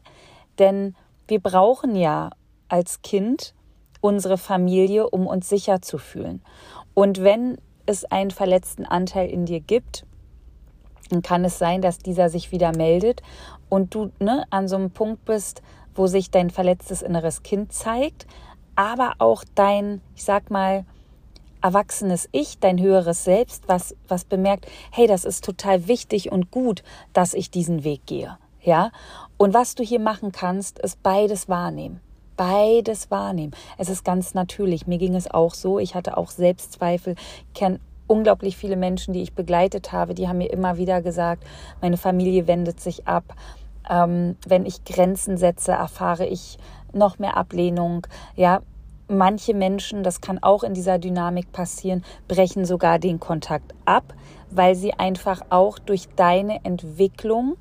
denn 0.58 0.94
wir 1.28 1.40
brauchen 1.40 1.96
ja 1.96 2.30
als 2.68 3.02
Kind 3.02 3.54
unsere 4.00 4.38
Familie, 4.38 5.08
um 5.10 5.26
uns 5.26 5.48
sicher 5.48 5.82
zu 5.82 5.98
fühlen. 5.98 6.42
Und 6.94 7.22
wenn 7.22 7.58
es 7.86 8.04
einen 8.04 8.30
verletzten 8.30 8.84
Anteil 8.84 9.28
in 9.28 9.46
dir 9.46 9.60
gibt, 9.60 10.04
dann 11.10 11.22
kann 11.22 11.44
es 11.44 11.58
sein, 11.58 11.82
dass 11.82 11.98
dieser 11.98 12.28
sich 12.28 12.52
wieder 12.52 12.74
meldet 12.76 13.22
und 13.68 13.94
du 13.94 14.12
ne, 14.20 14.44
an 14.50 14.68
so 14.68 14.76
einem 14.76 14.90
Punkt 14.90 15.24
bist, 15.24 15.62
wo 15.94 16.06
sich 16.06 16.30
dein 16.30 16.50
verletztes 16.50 17.02
inneres 17.02 17.42
Kind 17.42 17.72
zeigt, 17.72 18.26
aber 18.76 19.14
auch 19.18 19.44
dein, 19.54 20.00
ich 20.14 20.24
sag 20.24 20.50
mal, 20.50 20.84
erwachsenes 21.62 22.28
Ich, 22.32 22.58
dein 22.58 22.80
höheres 22.80 23.24
Selbst, 23.24 23.68
was, 23.68 23.94
was 24.08 24.24
bemerkt, 24.24 24.66
hey, 24.90 25.06
das 25.06 25.24
ist 25.24 25.44
total 25.44 25.88
wichtig 25.88 26.32
und 26.32 26.50
gut, 26.50 26.82
dass 27.12 27.34
ich 27.34 27.50
diesen 27.50 27.84
Weg 27.84 28.06
gehe. 28.06 28.38
Ja? 28.62 28.90
Und 29.36 29.54
was 29.54 29.74
du 29.74 29.82
hier 29.82 30.00
machen 30.00 30.32
kannst, 30.32 30.78
ist 30.78 31.02
beides 31.02 31.48
wahrnehmen. 31.48 32.00
Beides 32.36 33.10
wahrnehmen. 33.10 33.52
Es 33.76 33.90
ist 33.90 34.04
ganz 34.04 34.32
natürlich. 34.32 34.86
Mir 34.86 34.98
ging 34.98 35.14
es 35.14 35.30
auch 35.30 35.52
so. 35.52 35.78
Ich 35.78 35.94
hatte 35.94 36.16
auch 36.16 36.30
Selbstzweifel. 36.30 37.14
Ich 37.48 37.54
kenne 37.54 37.80
unglaublich 38.10 38.56
viele 38.56 38.76
Menschen, 38.76 39.14
die 39.14 39.22
ich 39.22 39.34
begleitet 39.34 39.92
habe, 39.92 40.14
die 40.14 40.26
haben 40.26 40.38
mir 40.38 40.50
immer 40.52 40.78
wieder 40.78 41.00
gesagt, 41.00 41.44
meine 41.80 41.96
Familie 41.96 42.48
wendet 42.48 42.80
sich 42.80 43.06
ab. 43.06 43.36
Ähm, 43.88 44.36
wenn 44.46 44.66
ich 44.66 44.84
Grenzen 44.84 45.36
setze, 45.36 45.72
erfahre 45.72 46.26
ich 46.26 46.58
noch 46.92 47.18
mehr 47.18 47.36
Ablehnung. 47.36 48.06
Ja, 48.36 48.62
manche 49.08 49.54
Menschen, 49.54 50.02
das 50.02 50.20
kann 50.20 50.42
auch 50.42 50.62
in 50.62 50.74
dieser 50.74 50.98
Dynamik 50.98 51.52
passieren, 51.52 52.04
brechen 52.28 52.64
sogar 52.64 52.98
den 52.98 53.20
Kontakt 53.20 53.74
ab, 53.84 54.14
weil 54.50 54.74
sie 54.74 54.94
einfach 54.94 55.42
auch 55.50 55.78
durch 55.78 56.08
deine 56.16 56.64
Entwicklung 56.64 57.56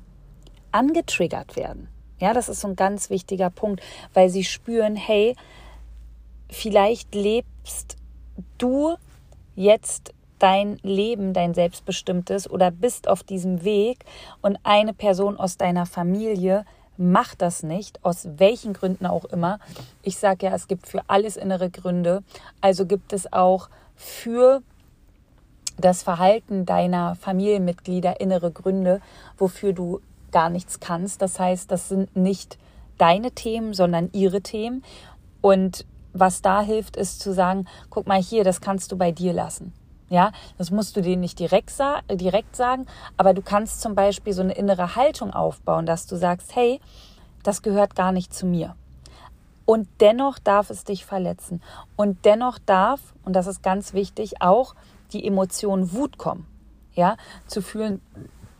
angetriggert 0.72 1.56
werden. 1.56 1.88
Ja, 2.18 2.34
das 2.34 2.48
ist 2.48 2.60
so 2.60 2.68
ein 2.68 2.76
ganz 2.76 3.10
wichtiger 3.10 3.50
Punkt, 3.50 3.82
weil 4.12 4.28
sie 4.28 4.44
spüren, 4.44 4.94
hey, 4.94 5.34
vielleicht 6.50 7.14
lebst 7.14 7.96
du 8.58 8.96
jetzt 9.54 10.12
dein 10.38 10.78
Leben, 10.82 11.32
dein 11.32 11.54
selbstbestimmtes 11.54 12.48
oder 12.50 12.70
bist 12.70 13.08
auf 13.08 13.22
diesem 13.22 13.64
Weg 13.64 14.04
und 14.42 14.58
eine 14.64 14.92
Person 14.92 15.38
aus 15.38 15.56
deiner 15.56 15.86
Familie 15.86 16.64
mach 17.00 17.34
das 17.34 17.62
nicht, 17.62 18.04
aus 18.04 18.28
welchen 18.36 18.74
Gründen 18.74 19.06
auch 19.06 19.24
immer. 19.24 19.58
Ich 20.02 20.18
sage 20.18 20.46
ja, 20.46 20.54
es 20.54 20.68
gibt 20.68 20.86
für 20.86 21.02
alles 21.08 21.36
innere 21.36 21.70
Gründe. 21.70 22.22
Also 22.60 22.84
gibt 22.86 23.12
es 23.12 23.32
auch 23.32 23.70
für 23.96 24.62
das 25.78 26.02
Verhalten 26.02 26.66
deiner 26.66 27.14
Familienmitglieder 27.16 28.20
innere 28.20 28.52
Gründe, 28.52 29.00
wofür 29.38 29.72
du 29.72 30.00
gar 30.30 30.50
nichts 30.50 30.78
kannst. 30.78 31.22
Das 31.22 31.40
heißt, 31.40 31.70
das 31.70 31.88
sind 31.88 32.14
nicht 32.14 32.58
deine 32.98 33.32
Themen, 33.32 33.72
sondern 33.72 34.10
ihre 34.12 34.42
Themen. 34.42 34.84
Und 35.40 35.86
was 36.12 36.42
da 36.42 36.60
hilft, 36.60 36.96
ist 36.96 37.20
zu 37.20 37.32
sagen, 37.32 37.66
guck 37.88 38.06
mal 38.06 38.20
hier, 38.20 38.44
das 38.44 38.60
kannst 38.60 38.92
du 38.92 38.98
bei 38.98 39.10
dir 39.10 39.32
lassen. 39.32 39.72
Ja, 40.10 40.32
das 40.58 40.72
musst 40.72 40.96
du 40.96 41.02
denen 41.02 41.20
nicht 41.20 41.38
direkt, 41.38 41.70
sa 41.70 42.00
direkt 42.10 42.56
sagen, 42.56 42.86
aber 43.16 43.32
du 43.32 43.42
kannst 43.42 43.80
zum 43.80 43.94
Beispiel 43.94 44.32
so 44.32 44.42
eine 44.42 44.54
innere 44.54 44.96
Haltung 44.96 45.32
aufbauen, 45.32 45.86
dass 45.86 46.08
du 46.08 46.16
sagst, 46.16 46.56
hey, 46.56 46.80
das 47.44 47.62
gehört 47.62 47.94
gar 47.94 48.10
nicht 48.10 48.34
zu 48.34 48.44
mir. 48.44 48.74
Und 49.66 49.88
dennoch 50.00 50.40
darf 50.40 50.68
es 50.70 50.82
dich 50.82 51.06
verletzen. 51.06 51.62
Und 51.94 52.24
dennoch 52.24 52.58
darf, 52.58 53.14
und 53.24 53.34
das 53.34 53.46
ist 53.46 53.62
ganz 53.62 53.92
wichtig, 53.92 54.42
auch 54.42 54.74
die 55.12 55.24
Emotion 55.24 55.92
Wut 55.92 56.18
kommen. 56.18 56.44
Ja, 56.92 57.16
zu 57.46 57.62
fühlen, 57.62 58.02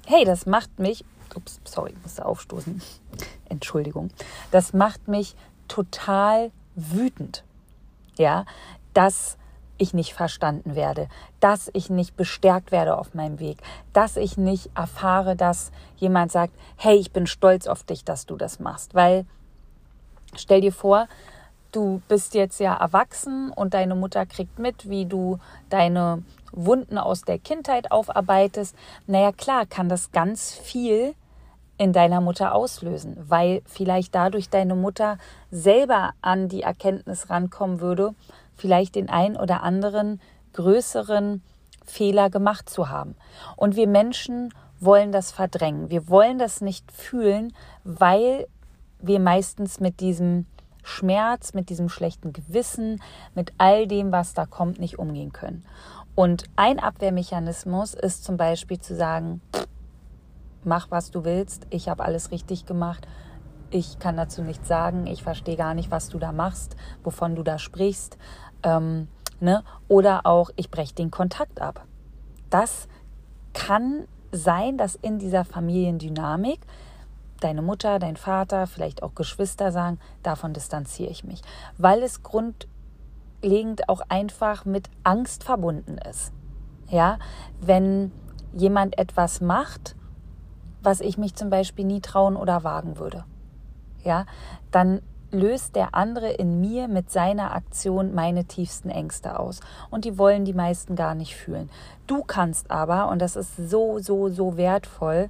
hey, 0.07 0.25
das 0.25 0.47
macht 0.47 0.79
mich, 0.79 1.05
ups, 1.35 1.61
sorry, 1.65 1.95
musste 2.05 2.25
aufstoßen, 2.25 2.81
Entschuldigung, 3.49 4.11
das 4.53 4.73
macht 4.73 5.09
mich 5.09 5.35
total 5.67 6.53
wütend, 6.77 7.43
ja, 8.17 8.45
dass 8.95 9.37
ich 9.81 9.95
nicht 9.95 10.15
verstanden 10.15 10.75
werde, 10.75 11.09
dass 11.41 11.71
ich 11.73 11.91
nicht 11.91 12.17
bestärkt 12.17 12.71
werde 12.71 12.99
auf 12.99 13.15
meinem 13.15 13.41
Weg, 13.41 13.59
dass 13.93 14.17
ich 14.17 14.37
nicht 14.37 14.71
erfahre, 14.77 15.37
dass 15.37 15.73
jemand 15.97 16.31
sagt, 16.31 16.55
hey, 16.77 16.97
ich 16.97 17.13
bin 17.13 17.27
stolz 17.27 17.67
auf 17.67 17.83
dich, 17.85 18.05
dass 18.05 18.27
du 18.27 18.37
das 18.37 18.61
machst, 18.61 18.95
weil 18.95 19.25
stell 20.37 20.61
dir 20.61 20.73
vor, 20.73 21.09
du 21.73 22.03
bist 22.09 22.35
jetzt 22.35 22.61
ja 22.61 22.75
erwachsen 22.75 23.51
und 23.51 23.75
deine 23.75 23.95
Mutter 23.95 24.27
kriegt 24.27 24.59
mit, 24.59 24.89
wie 24.89 25.07
du 25.07 25.39
deine 25.69 26.23
Wunden 26.53 26.99
aus 26.99 27.23
der 27.23 27.39
Kindheit 27.39 27.91
aufarbeitest. 27.93 28.75
Naja, 29.07 29.33
klar, 29.33 29.67
kann 29.67 29.89
das 29.89 30.13
ganz 30.13 30.53
viel 30.53 31.15
in 31.79 31.95
deiner 31.95 32.21
Mutter 32.21 32.55
auslösen, 32.55 33.17
weil 33.27 33.63
vielleicht 33.65 34.15
dadurch 34.15 34.51
deine 34.51 34.75
Mutter 34.75 35.17
selber 35.51 36.13
an 36.21 36.49
die 36.49 36.63
Erkenntnis 36.63 37.31
rankommen 37.31 37.81
würde, 37.81 38.15
vielleicht 38.61 38.95
den 38.95 39.09
ein 39.09 39.37
oder 39.37 39.63
anderen 39.63 40.21
größeren 40.53 41.43
Fehler 41.85 42.31
gemacht 42.31 42.69
zu 42.69 42.89
haben. 42.89 43.17
Und 43.57 43.77
wir 43.77 43.89
Menschen 43.89 44.53
wollen 44.79 45.13
das 45.13 45.33
verdrängen. 45.33 45.91
Wir 45.91 46.09
wollen 46.09 46.39
das 46.39 46.61
nicht 46.61 46.91
fühlen, 46.93 47.53
weil 47.85 48.47
wir 49.01 49.21
meistens 49.21 49.81
mit 49.81 50.01
diesem 50.01 50.47
Schmerz, 50.83 51.53
mit 51.55 51.69
diesem 51.69 51.89
schlechten 51.89 52.33
Gewissen, 52.33 53.03
mit 53.35 53.53
all 53.59 53.87
dem, 53.87 54.13
was 54.13 54.35
da 54.35 54.47
kommt, 54.47 54.79
nicht 54.79 54.99
umgehen 54.99 55.33
können. 55.33 55.65
Und 56.15 56.45
ein 56.57 56.79
Abwehrmechanismus 56.79 57.95
ist 57.95 58.25
zum 58.25 58.37
Beispiel 58.37 58.79
zu 58.79 58.95
sagen, 58.95 59.41
mach 60.65 60.91
was 60.91 61.11
du 61.11 61.25
willst, 61.25 61.67
ich 61.71 61.89
habe 61.89 62.05
alles 62.05 62.31
richtig 62.31 62.67
gemacht, 62.67 63.07
ich 63.71 63.99
kann 63.99 64.17
dazu 64.17 64.43
nichts 64.43 64.67
sagen, 64.67 65.07
ich 65.07 65.23
verstehe 65.23 65.57
gar 65.57 65.75
nicht, 65.75 65.91
was 65.91 66.09
du 66.09 66.19
da 66.19 66.33
machst, 66.33 66.77
wovon 67.05 67.37
du 67.37 67.43
da 67.43 67.59
sprichst. 67.59 68.19
Ähm, 68.63 69.09
ne? 69.41 69.65
Oder 69.89 70.27
auch, 70.27 70.51
ich 70.57 70.71
breche 70.71 70.95
den 70.95 71.11
Kontakt 71.11 71.61
ab. 71.61 71.87
Das 72.51 72.89
kann 73.53 74.07
sein, 74.33 74.77
dass 74.79 74.95
in 74.95 75.19
dieser 75.19 75.45
Familiendynamik 75.45 76.61
deine 77.41 77.63
Mutter, 77.63 77.99
dein 77.99 78.17
Vater, 78.17 78.67
vielleicht 78.67 79.03
auch 79.03 79.15
Geschwister 79.15 79.73
sagen, 79.73 79.99
davon 80.23 80.53
distanziere 80.53 81.11
ich 81.11 81.25
mich, 81.25 81.43
weil 81.79 82.03
es 82.03 82.23
grundlegend 82.23 83.89
auch 83.89 84.03
einfach 84.09 84.65
mit 84.65 84.89
Angst 85.03 85.45
verbunden 85.45 85.99
ist. 85.99 86.33
Ja, 86.89 87.19
wenn 87.61 88.13
jemand 88.53 88.99
etwas 88.99 89.41
macht, 89.41 89.97
was 90.83 91.01
ich 91.01 91.19
mich 91.19 91.35
zum 91.35 91.51
Beispiel 91.51 91.85
nie 91.85 92.01
trauen 92.01 92.37
oder 92.37 92.65
wagen 92.65 92.99
würde, 92.99 93.25
ja, 94.03 94.27
dann 94.71 95.03
löst 95.31 95.77
der 95.77 95.95
andere 95.95 96.31
in 96.31 96.61
mir 96.61 96.89
mit 96.89 97.11
seiner 97.11 97.55
Aktion 97.55 98.15
meine 98.15 98.45
tiefsten 98.45 98.91
Ängste 98.91 99.39
aus. 99.39 99.61
Und 99.91 100.05
die 100.05 100.19
wollen 100.19 100.45
die 100.45 100.55
meisten 100.55 100.97
gar 100.97 101.15
nicht 101.15 101.37
fühlen. 101.37 101.71
Du 102.07 102.23
kannst 102.25 102.71
aber, 102.71 103.09
und 103.09 103.21
das 103.21 103.37
ist 103.37 103.57
so, 103.57 103.99
so, 103.99 104.29
so 104.29 104.57
wertvoll, 104.57 105.29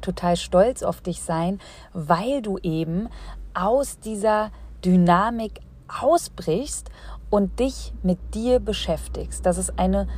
total 0.00 0.36
stolz 0.36 0.82
auf 0.82 1.00
dich 1.00 1.22
sein, 1.22 1.60
weil 1.92 2.42
du 2.42 2.58
eben 2.58 3.08
aus 3.54 3.98
dieser 3.98 4.50
Dynamik 4.84 5.60
ausbrichst 5.88 6.90
und 7.28 7.58
dich 7.60 7.92
mit 8.02 8.34
dir 8.34 8.60
beschäftigst. 8.60 9.44
Das 9.44 9.58
ist 9.58 9.78
eine 9.78 10.08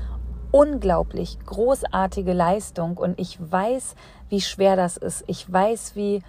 unglaublich 0.50 1.38
großartige 1.46 2.32
Leistung 2.32 2.96
und 2.99 3.18
ich 3.18 3.38
weiß, 3.40 3.94
wie 4.28 4.40
schwer 4.40 4.76
das 4.76 4.96
ist. 4.96 5.25
Ich 5.26 5.50
weiß, 5.50 5.96
wie 5.96 6.22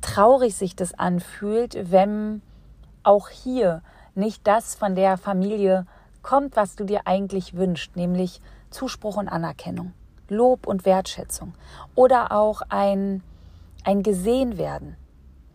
traurig 0.00 0.54
sich 0.54 0.76
das 0.76 0.94
anfühlt, 0.94 1.90
wenn 1.90 2.42
auch 3.02 3.28
hier 3.28 3.82
nicht 4.14 4.46
das 4.46 4.74
von 4.74 4.94
der 4.94 5.16
Familie 5.16 5.86
kommt, 6.22 6.56
was 6.56 6.76
du 6.76 6.84
dir 6.84 7.06
eigentlich 7.06 7.54
wünschst, 7.54 7.96
nämlich 7.96 8.40
Zuspruch 8.70 9.16
und 9.16 9.28
Anerkennung, 9.28 9.92
Lob 10.28 10.66
und 10.66 10.84
Wertschätzung 10.84 11.54
oder 11.94 12.32
auch 12.32 12.62
ein, 12.68 13.22
ein 13.84 14.02
gesehen 14.02 14.58
werden, 14.58 14.96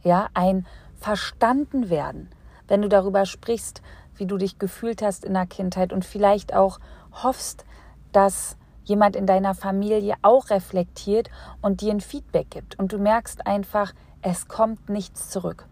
ja, 0.04 0.28
ein 0.34 0.66
verstanden 0.96 1.90
werden, 1.90 2.30
wenn 2.68 2.82
du 2.82 2.90
darüber 2.90 3.26
sprichst, 3.26 3.82
wie 4.16 4.26
du 4.26 4.38
dich 4.38 4.58
gefühlt 4.60 5.02
hast 5.02 5.26
in 5.26 5.34
der 5.34 5.46
Kindheit 5.46 5.94
und 5.94 6.06
vielleicht 6.06 6.54
auch 6.54 6.80
hoffst, 7.24 7.66
dass 8.12 8.58
jemand 8.86 9.16
in 9.16 9.26
deiner 9.26 9.56
Familie 9.56 10.16
auch 10.22 10.50
reflektiert 10.50 11.30
und 11.62 11.82
dir 11.82 11.92
ein 11.92 12.02
Feedback 12.02 12.50
gibt 12.50 12.80
und 12.80 12.94
du 12.94 12.98
merkst 12.98 13.46
einfach, 13.46 13.94
es 14.26 14.48
kommt 14.48 14.90
nichts 14.90 15.30
zurück. 15.30 15.68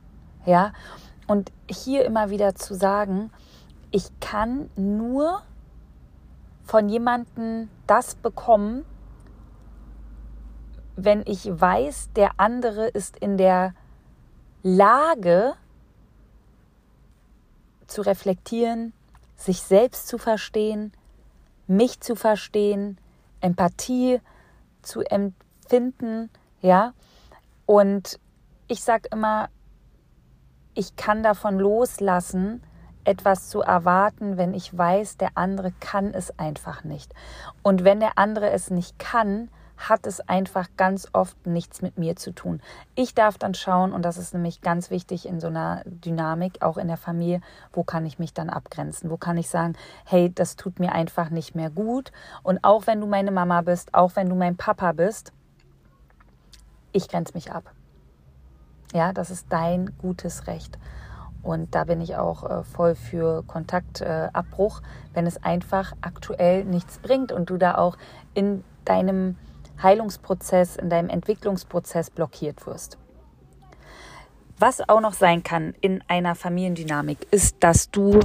Ja? 0.45 0.73
Und 1.25 1.51
hier 1.67 2.05
immer 2.05 2.29
wieder 2.29 2.53
zu 2.53 2.75
sagen, 2.75 3.31
ich 3.89 4.07
kann 4.19 4.69
nur 4.75 5.41
von 6.63 6.87
jemandem 6.87 7.69
das 7.87 8.13
bekommen, 8.13 8.85
wenn 10.95 11.23
ich 11.25 11.45
weiß, 11.45 12.11
der 12.15 12.33
andere 12.37 12.87
ist 12.89 13.17
in 13.17 13.37
der 13.37 13.73
Lage 14.61 15.55
zu 17.87 18.03
reflektieren, 18.03 18.93
sich 19.35 19.63
selbst 19.63 20.07
zu 20.07 20.19
verstehen, 20.19 20.93
mich 21.65 22.01
zu 22.01 22.15
verstehen, 22.15 22.99
Empathie 23.41 24.21
zu 24.83 25.01
empfinden, 25.01 26.29
ja. 26.61 26.93
Und 27.65 28.19
ich 28.73 28.83
sage 28.83 29.07
immer, 29.11 29.49
ich 30.73 30.95
kann 30.95 31.21
davon 31.21 31.59
loslassen, 31.59 32.63
etwas 33.03 33.47
zu 33.47 33.61
erwarten, 33.61 34.37
wenn 34.37 34.55
ich 34.55 34.75
weiß, 34.75 35.17
der 35.17 35.29
andere 35.35 35.71
kann 35.79 36.11
es 36.11 36.39
einfach 36.39 36.83
nicht. 36.83 37.13
Und 37.61 37.83
wenn 37.83 37.99
der 37.99 38.17
andere 38.17 38.49
es 38.49 38.71
nicht 38.71 38.97
kann, 38.97 39.49
hat 39.77 40.07
es 40.07 40.21
einfach 40.21 40.69
ganz 40.75 41.07
oft 41.13 41.45
nichts 41.45 41.83
mit 41.83 41.99
mir 41.99 42.15
zu 42.15 42.31
tun. 42.31 42.61
Ich 42.95 43.13
darf 43.13 43.37
dann 43.37 43.53
schauen, 43.53 43.93
und 43.93 44.03
das 44.03 44.17
ist 44.17 44.33
nämlich 44.33 44.61
ganz 44.61 44.89
wichtig 44.89 45.27
in 45.27 45.39
so 45.39 45.47
einer 45.47 45.83
Dynamik, 45.85 46.63
auch 46.63 46.77
in 46.77 46.87
der 46.87 46.97
Familie, 46.97 47.41
wo 47.73 47.83
kann 47.83 48.07
ich 48.07 48.17
mich 48.17 48.33
dann 48.33 48.49
abgrenzen? 48.49 49.11
Wo 49.11 49.17
kann 49.17 49.37
ich 49.37 49.49
sagen, 49.49 49.75
hey, 50.03 50.33
das 50.33 50.55
tut 50.55 50.79
mir 50.79 50.93
einfach 50.93 51.29
nicht 51.29 51.53
mehr 51.53 51.69
gut. 51.69 52.11
Und 52.41 52.63
auch 52.63 52.87
wenn 52.87 53.01
du 53.01 53.05
meine 53.05 53.29
Mama 53.29 53.61
bist, 53.61 53.93
auch 53.93 54.15
wenn 54.15 54.29
du 54.29 54.35
mein 54.35 54.57
Papa 54.57 54.93
bist, 54.93 55.31
ich 56.91 57.07
grenze 57.07 57.35
mich 57.35 57.51
ab. 57.51 57.71
Ja, 58.93 59.11
das 59.11 59.31
ist 59.31 59.47
dein 59.49 59.91
gutes 59.97 60.47
Recht. 60.47 60.77
Und 61.41 61.75
da 61.75 61.83
bin 61.83 61.99
ich 61.99 62.15
auch 62.15 62.49
äh, 62.49 62.63
voll 62.63 62.95
für 62.95 63.43
Kontaktabbruch, 63.43 64.79
äh, 64.79 64.83
wenn 65.13 65.25
es 65.25 65.43
einfach 65.43 65.93
aktuell 66.01 66.63
nichts 66.63 66.99
bringt 66.99 67.31
und 67.31 67.49
du 67.49 67.57
da 67.57 67.75
auch 67.75 67.97
in 68.33 68.63
deinem 68.85 69.35
Heilungsprozess, 69.81 70.77
in 70.77 70.89
deinem 70.89 71.09
Entwicklungsprozess 71.09 72.11
blockiert 72.11 72.65
wirst. 72.65 72.97
Was 74.57 74.87
auch 74.87 75.01
noch 75.01 75.13
sein 75.13 75.43
kann 75.43 75.73
in 75.81 76.01
einer 76.07 76.35
Familiendynamik, 76.35 77.27
ist, 77.31 77.57
dass 77.59 77.89
du 77.89 78.19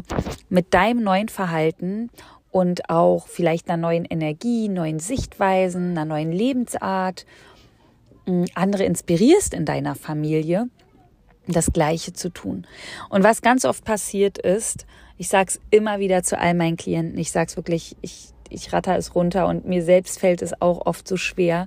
mit 0.49 0.75
deinem 0.75 1.03
neuen 1.03 1.29
Verhalten 1.29 2.11
und 2.51 2.91
auch 2.91 3.27
vielleicht 3.27 3.69
einer 3.69 3.79
neuen 3.79 4.05
Energie, 4.05 4.69
neuen 4.69 5.01
Sichtweisen, 5.01 5.93
einer 5.93 6.05
neuen 6.05 6.31
Lebensart 6.31 7.27
andere 8.55 8.85
inspirierst 8.85 9.55
in 9.55 9.65
deiner 9.65 9.95
Familie, 9.95 10.69
das 11.47 11.73
Gleiche 11.73 12.13
zu 12.13 12.29
tun. 12.29 12.67
Und 13.09 13.25
was 13.25 13.43
ganz 13.43 13.65
oft 13.65 13.85
passiert 13.85 14.39
ist, 14.39 14.87
ich 15.17 15.29
sage 15.29 15.49
es 15.49 15.61
immer 15.71 15.99
wieder 15.99 16.23
zu 16.23 16.39
all 16.39 16.55
meinen 16.55 16.77
Klienten, 16.77 17.19
ich 17.19 17.33
sage 17.33 17.49
es 17.49 17.57
wirklich, 17.57 17.97
ich, 18.03 18.29
ich 18.51 18.73
ratter 18.73 18.97
es 18.97 19.15
runter 19.15 19.47
und 19.49 19.67
mir 19.67 19.83
selbst 19.83 20.21
fällt 20.21 20.43
es 20.43 20.61
auch 20.61 20.87
oft 20.87 21.09
so 21.09 21.17
schwer, 21.17 21.67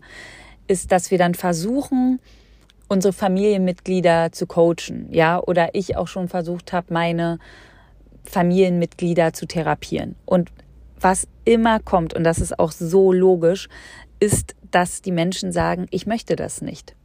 ist, 0.68 0.92
dass 0.92 1.12
wir 1.12 1.18
dann 1.18 1.36
versuchen, 1.36 2.20
unsere 2.88 3.14
Familienmitglieder 3.14 4.32
zu 4.32 4.48
coachen, 4.48 5.08
ja, 5.12 5.40
oder 5.40 5.74
ich 5.74 5.98
auch 5.98 6.08
schon 6.08 6.28
versucht 6.28 6.74
habe, 6.74 6.94
meine 6.94 7.40
Familienmitglieder 8.24 9.34
zu 9.34 9.48
therapieren. 9.48 10.16
Und 10.26 10.52
was 11.00 11.28
immer 11.46 11.80
kommt, 11.80 12.14
und 12.14 12.24
das 12.24 12.40
ist 12.40 12.60
auch 12.60 12.72
so 12.72 13.12
logisch, 13.12 13.70
ist, 14.22 14.56
dass 14.70 15.02
die 15.02 15.12
Menschen 15.12 15.52
sagen, 15.52 15.88
ich 15.92 16.06
möchte 16.06 16.38
das 16.38 16.62
nicht. 16.62 16.96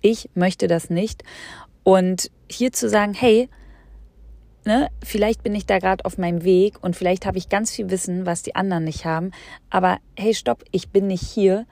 Ich 0.00 0.28
möchte 0.34 0.66
das 0.66 0.90
nicht. 0.90 1.22
Und 1.84 2.30
hier 2.50 2.72
zu 2.72 2.88
sagen, 2.88 3.14
hey, 3.14 3.48
ne, 4.64 4.88
vielleicht 5.04 5.42
bin 5.42 5.54
ich 5.54 5.66
da 5.66 5.78
gerade 5.78 6.04
auf 6.04 6.18
meinem 6.18 6.42
Weg 6.42 6.82
und 6.82 6.96
vielleicht 6.96 7.26
habe 7.26 7.38
ich 7.38 7.48
ganz 7.48 7.70
viel 7.70 7.90
Wissen, 7.90 8.26
was 8.26 8.42
die 8.42 8.56
anderen 8.56 8.84
nicht 8.84 9.04
haben. 9.04 9.30
Aber 9.70 9.98
hey, 10.16 10.34
stopp, 10.34 10.64
ich 10.72 10.90
bin 10.90 11.06
nicht 11.06 11.22
hier, 11.22 11.66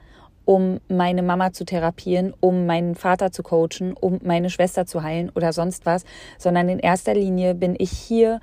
um 0.45 0.79
meine 0.87 1.23
Mama 1.23 1.51
zu 1.51 1.65
therapieren, 1.65 2.33
um 2.39 2.65
meinen 2.65 2.95
Vater 2.95 3.31
zu 3.31 3.43
coachen, 3.43 3.93
um 3.93 4.19
meine 4.23 4.49
Schwester 4.49 4.85
zu 4.85 5.03
heilen 5.03 5.29
oder 5.29 5.53
sonst 5.53 5.85
was, 5.85 6.03
sondern 6.37 6.69
in 6.69 6.79
erster 6.79 7.13
Linie 7.13 7.55
bin 7.55 7.75
ich 7.77 7.91
hier 7.91 8.39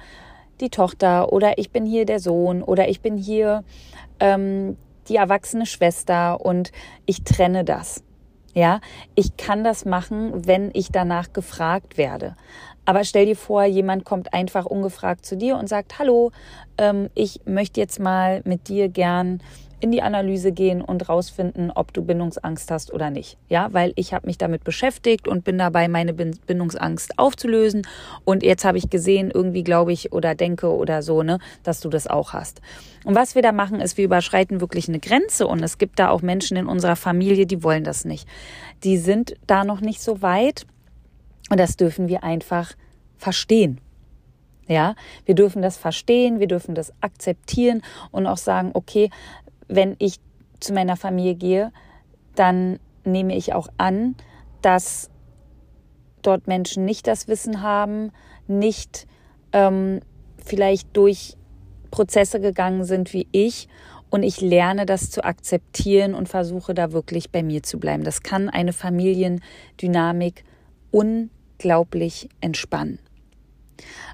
die 0.60 0.70
Tochter 0.70 1.32
oder 1.32 1.58
ich 1.58 1.70
bin 1.70 1.86
hier 1.86 2.04
der 2.04 2.20
Sohn 2.20 2.62
oder 2.62 2.88
ich 2.88 3.00
bin 3.00 3.16
hier 3.16 3.64
ähm, 4.20 4.76
die 5.08 5.16
erwachsene 5.16 5.66
Schwester 5.66 6.40
und 6.40 6.72
ich 7.06 7.24
trenne 7.24 7.64
das. 7.64 8.02
Ja, 8.54 8.80
ich 9.14 9.36
kann 9.36 9.62
das 9.62 9.84
machen, 9.84 10.46
wenn 10.46 10.70
ich 10.72 10.90
danach 10.90 11.32
gefragt 11.32 11.96
werde. 11.96 12.34
Aber 12.84 13.04
stell 13.04 13.26
dir 13.26 13.36
vor, 13.36 13.64
jemand 13.64 14.04
kommt 14.06 14.32
einfach 14.32 14.64
ungefragt 14.64 15.26
zu 15.26 15.36
dir 15.36 15.56
und 15.58 15.68
sagt, 15.68 15.98
hallo, 15.98 16.32
ähm, 16.78 17.10
ich 17.14 17.42
möchte 17.44 17.80
jetzt 17.80 18.00
mal 18.00 18.40
mit 18.44 18.68
dir 18.68 18.88
gern 18.88 19.42
in 19.80 19.92
die 19.92 20.02
Analyse 20.02 20.52
gehen 20.52 20.82
und 20.82 21.08
rausfinden, 21.08 21.70
ob 21.70 21.92
du 21.92 22.02
Bindungsangst 22.02 22.70
hast 22.70 22.92
oder 22.92 23.10
nicht. 23.10 23.38
Ja, 23.48 23.72
weil 23.72 23.92
ich 23.96 24.12
habe 24.12 24.26
mich 24.26 24.38
damit 24.38 24.64
beschäftigt 24.64 25.28
und 25.28 25.44
bin 25.44 25.58
dabei, 25.58 25.88
meine 25.88 26.14
Bindungsangst 26.14 27.18
aufzulösen. 27.18 27.86
Und 28.24 28.42
jetzt 28.42 28.64
habe 28.64 28.78
ich 28.78 28.90
gesehen, 28.90 29.30
irgendwie 29.32 29.62
glaube 29.62 29.92
ich 29.92 30.12
oder 30.12 30.34
denke 30.34 30.74
oder 30.74 31.02
so, 31.02 31.22
ne, 31.22 31.38
dass 31.62 31.80
du 31.80 31.88
das 31.88 32.06
auch 32.06 32.32
hast. 32.32 32.60
Und 33.04 33.14
was 33.14 33.34
wir 33.34 33.42
da 33.42 33.52
machen, 33.52 33.80
ist, 33.80 33.96
wir 33.96 34.04
überschreiten 34.04 34.60
wirklich 34.60 34.88
eine 34.88 34.98
Grenze. 34.98 35.46
Und 35.46 35.62
es 35.62 35.78
gibt 35.78 35.98
da 35.98 36.10
auch 36.10 36.22
Menschen 36.22 36.56
in 36.56 36.66
unserer 36.66 36.96
Familie, 36.96 37.46
die 37.46 37.62
wollen 37.62 37.84
das 37.84 38.04
nicht. 38.04 38.28
Die 38.82 38.96
sind 38.96 39.36
da 39.46 39.64
noch 39.64 39.80
nicht 39.80 40.00
so 40.00 40.22
weit. 40.22 40.66
Und 41.50 41.60
das 41.60 41.76
dürfen 41.76 42.08
wir 42.08 42.24
einfach 42.24 42.74
verstehen. 43.16 43.80
Ja, 44.68 44.96
wir 45.24 45.34
dürfen 45.34 45.62
das 45.62 45.78
verstehen, 45.78 46.40
wir 46.40 46.46
dürfen 46.46 46.74
das 46.74 46.92
akzeptieren 47.00 47.80
und 48.10 48.26
auch 48.26 48.36
sagen, 48.36 48.70
okay, 48.74 49.08
wenn 49.68 49.96
ich 49.98 50.16
zu 50.60 50.72
meiner 50.72 50.96
Familie 50.96 51.34
gehe, 51.34 51.72
dann 52.34 52.78
nehme 53.04 53.36
ich 53.36 53.54
auch 53.54 53.68
an, 53.78 54.16
dass 54.62 55.10
dort 56.22 56.46
Menschen 56.46 56.84
nicht 56.84 57.06
das 57.06 57.28
Wissen 57.28 57.62
haben, 57.62 58.12
nicht 58.46 59.06
ähm, 59.52 60.00
vielleicht 60.44 60.96
durch 60.96 61.36
Prozesse 61.90 62.40
gegangen 62.40 62.84
sind 62.84 63.12
wie 63.12 63.28
ich 63.32 63.68
und 64.10 64.22
ich 64.22 64.40
lerne 64.40 64.86
das 64.86 65.10
zu 65.10 65.24
akzeptieren 65.24 66.14
und 66.14 66.28
versuche 66.28 66.74
da 66.74 66.92
wirklich 66.92 67.30
bei 67.30 67.42
mir 67.42 67.62
zu 67.62 67.78
bleiben. 67.78 68.04
Das 68.04 68.22
kann 68.22 68.48
eine 68.48 68.72
Familiendynamik 68.72 70.44
unglaublich 70.90 72.28
entspannen. 72.40 72.98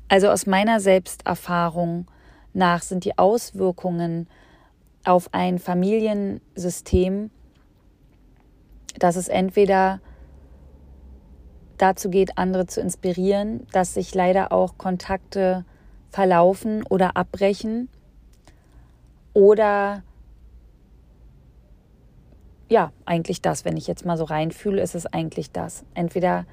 Also 0.09 0.29
aus 0.29 0.47
meiner 0.47 0.81
Selbsterfahrung 0.81 2.07
nach 2.53 2.83
sind 2.83 3.05
die 3.05 3.19
Auswirkungen 3.19 4.29
auf 5.05 5.29
ein 5.33 5.59
Familiensystem, 5.59 7.31
dass 8.99 9.17
es 9.17 9.29
entweder 9.29 10.01
dazu 11.79 12.11
geht, 12.11 12.39
andere 12.39 12.67
zu 12.67 12.81
inspirieren, 12.81 13.67
dass 13.73 13.95
sich 13.95 14.15
leider 14.15 14.53
auch 14.53 14.79
Kontakte 14.79 15.65
verlaufen 16.11 16.85
oder 16.89 17.17
abbrechen 17.17 17.89
oder 19.33 20.03
ja, 22.71 22.93
eigentlich 23.05 23.43
das, 23.43 23.65
wenn 23.65 23.77
ich 23.77 23.87
jetzt 23.87 24.07
mal 24.07 24.17
so 24.17 24.25
reinfühle, 24.25 24.81
ist 24.81 24.95
es 24.95 25.07
eigentlich 25.07 25.51
das. 25.51 25.85
Entweder 25.95 26.47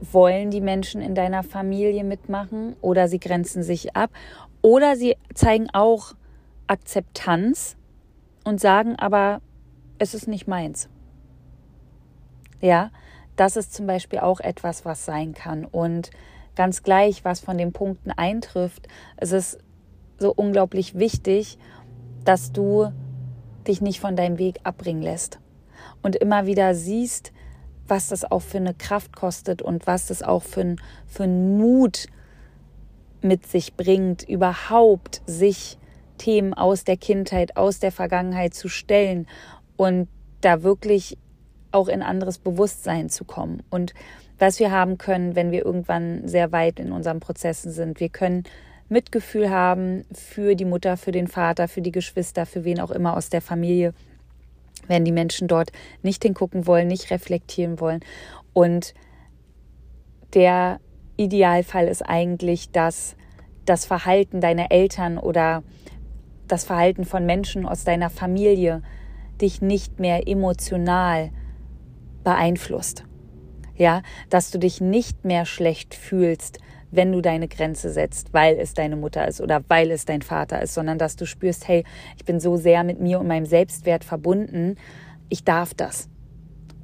wollen 0.00 0.50
die 0.50 0.60
Menschen 0.60 1.00
in 1.00 1.14
deiner 1.14 1.42
Familie 1.42 2.04
mitmachen 2.04 2.76
oder 2.82 3.08
sie 3.08 3.18
grenzen 3.18 3.62
sich 3.62 3.96
ab 3.96 4.10
oder 4.60 4.96
sie 4.96 5.16
zeigen 5.34 5.68
auch 5.72 6.14
Akzeptanz 6.66 7.76
und 8.44 8.60
sagen 8.60 8.96
aber, 8.96 9.40
es 9.98 10.14
ist 10.14 10.28
nicht 10.28 10.46
meins. 10.46 10.88
Ja, 12.60 12.90
das 13.36 13.56
ist 13.56 13.74
zum 13.74 13.86
Beispiel 13.86 14.18
auch 14.18 14.40
etwas, 14.40 14.84
was 14.84 15.04
sein 15.04 15.34
kann. 15.34 15.64
Und 15.64 16.10
ganz 16.54 16.82
gleich, 16.82 17.24
was 17.24 17.40
von 17.40 17.58
den 17.58 17.72
Punkten 17.72 18.10
eintrifft, 18.10 18.88
es 19.16 19.32
ist 19.32 19.58
so 20.18 20.32
unglaublich 20.34 20.98
wichtig, 20.98 21.58
dass 22.24 22.52
du 22.52 22.92
dich 23.66 23.80
nicht 23.80 24.00
von 24.00 24.16
deinem 24.16 24.38
Weg 24.38 24.60
abbringen 24.64 25.02
lässt 25.02 25.38
und 26.02 26.16
immer 26.16 26.46
wieder 26.46 26.74
siehst, 26.74 27.32
was 27.86 28.08
das 28.08 28.24
auch 28.24 28.40
für 28.40 28.58
eine 28.58 28.74
Kraft 28.74 29.14
kostet 29.14 29.62
und 29.62 29.86
was 29.86 30.06
das 30.06 30.22
auch 30.22 30.42
für, 30.42 30.76
für 31.06 31.24
einen 31.24 31.58
Mut 31.58 32.06
mit 33.22 33.46
sich 33.46 33.74
bringt, 33.74 34.22
überhaupt 34.28 35.22
sich 35.26 35.78
Themen 36.16 36.54
aus 36.54 36.84
der 36.84 36.96
Kindheit, 36.96 37.56
aus 37.56 37.78
der 37.78 37.92
Vergangenheit 37.92 38.54
zu 38.54 38.68
stellen 38.68 39.26
und 39.76 40.08
da 40.40 40.62
wirklich 40.62 41.18
auch 41.72 41.88
in 41.88 42.02
anderes 42.02 42.38
Bewusstsein 42.38 43.08
zu 43.10 43.24
kommen. 43.24 43.62
Und 43.70 43.92
was 44.38 44.58
wir 44.58 44.70
haben 44.70 44.98
können, 44.98 45.34
wenn 45.34 45.50
wir 45.50 45.64
irgendwann 45.64 46.26
sehr 46.28 46.52
weit 46.52 46.78
in 46.78 46.92
unseren 46.92 47.20
Prozessen 47.20 47.72
sind, 47.72 48.00
wir 48.00 48.08
können 48.08 48.44
Mitgefühl 48.88 49.50
haben 49.50 50.04
für 50.12 50.54
die 50.54 50.64
Mutter, 50.64 50.96
für 50.96 51.12
den 51.12 51.26
Vater, 51.26 51.68
für 51.68 51.82
die 51.82 51.92
Geschwister, 51.92 52.46
für 52.46 52.64
wen 52.64 52.80
auch 52.80 52.90
immer 52.90 53.16
aus 53.16 53.30
der 53.30 53.40
Familie, 53.40 53.94
wenn 54.86 55.04
die 55.04 55.12
Menschen 55.12 55.48
dort 55.48 55.72
nicht 56.02 56.22
hingucken 56.22 56.66
wollen, 56.66 56.86
nicht 56.86 57.10
reflektieren 57.10 57.80
wollen. 57.80 58.00
Und 58.52 58.94
der 60.34 60.80
Idealfall 61.16 61.88
ist 61.88 62.02
eigentlich, 62.02 62.70
dass 62.70 63.16
das 63.64 63.84
Verhalten 63.84 64.40
deiner 64.40 64.70
Eltern 64.70 65.18
oder 65.18 65.62
das 66.48 66.64
Verhalten 66.64 67.04
von 67.04 67.26
Menschen 67.26 67.66
aus 67.66 67.84
deiner 67.84 68.10
Familie 68.10 68.82
dich 69.40 69.60
nicht 69.60 70.00
mehr 70.00 70.26
emotional 70.26 71.30
beeinflusst. 72.24 73.04
Ja, 73.76 74.02
dass 74.30 74.50
du 74.50 74.58
dich 74.58 74.80
nicht 74.80 75.24
mehr 75.24 75.44
schlecht 75.44 75.94
fühlst, 75.94 76.58
wenn 76.90 77.12
du 77.12 77.20
deine 77.20 77.48
Grenze 77.48 77.90
setzt, 77.90 78.32
weil 78.32 78.58
es 78.58 78.74
deine 78.74 78.96
Mutter 78.96 79.26
ist 79.28 79.40
oder 79.40 79.62
weil 79.68 79.90
es 79.90 80.04
dein 80.04 80.22
Vater 80.22 80.62
ist, 80.62 80.74
sondern 80.74 80.98
dass 80.98 81.16
du 81.16 81.26
spürst, 81.26 81.68
hey, 81.68 81.84
ich 82.16 82.24
bin 82.24 82.40
so 82.40 82.56
sehr 82.56 82.84
mit 82.84 83.00
mir 83.00 83.20
und 83.20 83.26
meinem 83.26 83.46
Selbstwert 83.46 84.04
verbunden, 84.04 84.76
ich 85.28 85.44
darf 85.44 85.74
das. 85.74 86.08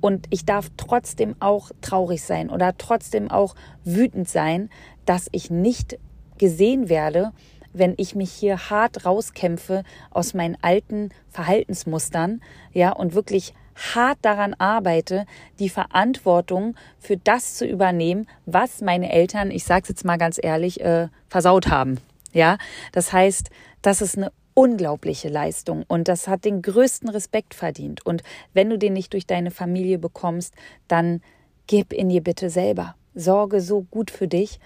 Und 0.01 0.27
ich 0.31 0.44
darf 0.44 0.68
trotzdem 0.77 1.37
auch 1.38 1.70
traurig 1.81 2.22
sein 2.22 2.51
oder 2.51 2.77
trotzdem 2.77 3.31
auch 3.31 3.55
wütend 3.85 4.29
sein, 4.29 4.68
dass 5.07 5.29
ich 5.31 5.51
nicht 5.51 5.98
gesehen 6.38 6.88
werde, 6.88 7.33
wenn 7.72 7.94
ich 7.96 8.14
mich 8.14 8.30
hier 8.30 8.70
hart 8.70 9.04
rauskämpfe 9.04 9.85
aus 10.11 10.35
meinen 10.35 10.56
alten 10.62 11.11
Verhaltensmustern, 11.30 12.42
ja, 12.72 12.92
und 12.92 13.14
wirklich 13.14 13.54
hart 13.74 14.18
daran 14.22 14.54
arbeite, 14.54 15.26
die 15.58 15.68
Verantwortung 15.68 16.76
für 16.98 17.16
das 17.16 17.54
zu 17.54 17.66
übernehmen, 17.66 18.26
was 18.46 18.80
meine 18.80 19.11
Eltern, 19.11 19.50
ich 19.50 19.64
sage 19.64 19.82
es 19.82 19.88
jetzt 19.88 20.04
mal 20.04 20.18
ganz 20.18 20.38
ehrlich, 20.42 20.80
äh, 20.80 21.08
versaut 21.28 21.68
haben. 21.68 21.98
Ja, 22.32 22.58
das 22.92 23.12
heißt, 23.12 23.50
das 23.82 24.00
ist 24.00 24.16
eine 24.16 24.32
unglaubliche 24.54 25.28
Leistung 25.28 25.85
und 25.88 26.08
das 26.08 26.28
hat 26.28 26.44
den 26.44 26.62
größten 26.62 27.08
Respekt 27.08 27.54
verdient. 27.54 28.04
Und 28.04 28.22
wenn 28.52 28.70
du 28.70 28.78
den 28.78 28.92
nicht 28.92 29.12
durch 29.12 29.26
deine 29.26 29.50
Familie 29.50 29.98
bekommst, 29.98 30.54
dann 30.88 31.22
gib 31.66 31.92
ihn 31.92 32.08
dir 32.08 32.22
bitte 32.22 32.50
selber. 32.50 32.94
Sorge 33.14 33.61
so 33.61 33.82
gut 33.82 34.11
für 34.11 34.28
dich, 34.28 34.58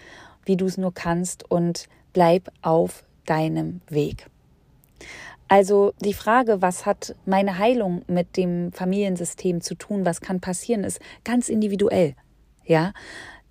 wie 0.45 0.57
du 0.57 0.67
es 0.67 0.79
nur 0.79 0.95
kannst 0.95 1.49
und 1.51 1.89
bleib 2.17 2.51
auf 2.63 3.05
deinem 3.27 3.83
Weg. 3.91 4.31
Also 5.49 5.93
die 6.03 6.15
Frage, 6.15 6.63
was 6.63 6.87
hat 6.87 7.15
meine 7.27 7.59
Heilung 7.59 8.07
mit 8.07 8.39
dem 8.39 8.73
Familiensystem 8.73 9.61
zu 9.61 9.75
tun, 9.75 10.07
was 10.07 10.23
kann 10.23 10.41
passieren, 10.41 10.83
ist 10.83 10.99
ganz 11.25 11.51
individuell. 11.51 12.15
Ja, 12.65 12.95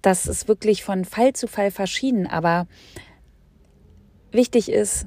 das 0.01 0.25
ist 0.25 0.47
wirklich 0.47 0.83
von 0.83 1.05
Fall 1.05 1.33
zu 1.33 1.47
Fall 1.47 1.69
verschieden, 1.69 2.25
aber 2.25 2.65
wichtig 4.31 4.71
ist, 4.71 5.05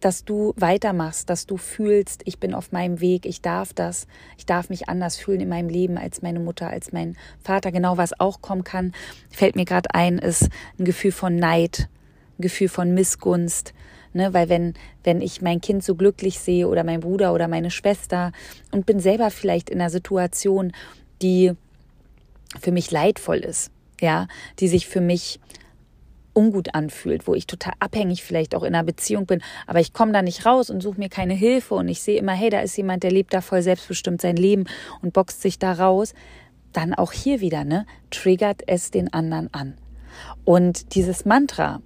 dass 0.00 0.24
du 0.24 0.54
weitermachst, 0.56 1.28
dass 1.28 1.44
du 1.44 1.58
fühlst, 1.58 2.22
ich 2.24 2.40
bin 2.40 2.54
auf 2.54 2.72
meinem 2.72 3.02
Weg, 3.02 3.26
ich 3.26 3.42
darf 3.42 3.74
das, 3.74 4.06
ich 4.38 4.46
darf 4.46 4.70
mich 4.70 4.88
anders 4.88 5.18
fühlen 5.18 5.40
in 5.40 5.50
meinem 5.50 5.68
Leben 5.68 5.98
als 5.98 6.22
meine 6.22 6.40
Mutter, 6.40 6.70
als 6.70 6.90
mein 6.90 7.18
Vater. 7.38 7.70
Genau 7.70 7.98
was 7.98 8.18
auch 8.18 8.40
kommen 8.40 8.64
kann, 8.64 8.92
fällt 9.28 9.56
mir 9.56 9.66
gerade 9.66 9.92
ein, 9.94 10.16
ist 10.16 10.48
ein 10.78 10.86
Gefühl 10.86 11.12
von 11.12 11.36
Neid, 11.36 11.90
Gefühl 12.38 12.68
von 12.68 12.94
Missgunst, 12.94 13.72
Ne, 14.16 14.32
weil 14.32 14.48
wenn, 14.48 14.72
wenn 15.04 15.20
ich 15.20 15.42
mein 15.42 15.60
Kind 15.60 15.84
so 15.84 15.94
glücklich 15.94 16.38
sehe 16.38 16.68
oder 16.68 16.84
mein 16.84 17.00
Bruder 17.00 17.34
oder 17.34 17.48
meine 17.48 17.70
Schwester 17.70 18.32
und 18.72 18.86
bin 18.86 18.98
selber 18.98 19.30
vielleicht 19.30 19.68
in 19.68 19.78
einer 19.78 19.90
Situation, 19.90 20.72
die 21.20 21.52
für 22.58 22.72
mich 22.72 22.90
leidvoll 22.90 23.40
ist, 23.40 23.70
ja, 24.00 24.26
die 24.58 24.68
sich 24.68 24.86
für 24.86 25.02
mich 25.02 25.38
ungut 26.32 26.74
anfühlt, 26.74 27.26
wo 27.26 27.34
ich 27.34 27.46
total 27.46 27.74
abhängig 27.78 28.22
vielleicht 28.24 28.54
auch 28.54 28.62
in 28.62 28.74
einer 28.74 28.84
Beziehung 28.84 29.26
bin, 29.26 29.42
aber 29.66 29.80
ich 29.80 29.92
komme 29.92 30.12
da 30.12 30.22
nicht 30.22 30.46
raus 30.46 30.70
und 30.70 30.82
suche 30.82 30.98
mir 30.98 31.10
keine 31.10 31.34
Hilfe 31.34 31.74
und 31.74 31.88
ich 31.88 32.00
sehe 32.00 32.18
immer, 32.18 32.32
hey, 32.32 32.48
da 32.48 32.60
ist 32.60 32.74
jemand, 32.78 33.02
der 33.02 33.10
lebt 33.10 33.34
da 33.34 33.42
voll 33.42 33.60
selbstbestimmt 33.60 34.22
sein 34.22 34.36
Leben 34.36 34.64
und 35.02 35.12
boxt 35.12 35.42
sich 35.42 35.58
da 35.58 35.72
raus, 35.72 36.14
dann 36.72 36.94
auch 36.94 37.12
hier 37.12 37.40
wieder, 37.40 37.64
ne, 37.64 37.84
triggert 38.10 38.62
es 38.66 38.90
den 38.90 39.12
anderen 39.12 39.52
an. 39.52 39.76
Und 40.46 40.94
dieses 40.94 41.26
Mantra, 41.26 41.82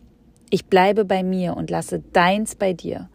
ich 0.50 0.66
bleibe 0.66 1.04
bei 1.04 1.22
mir 1.22 1.56
und 1.56 1.70
lasse 1.70 2.00
deins 2.00 2.54
bei 2.54 2.72
dir. 2.72 3.08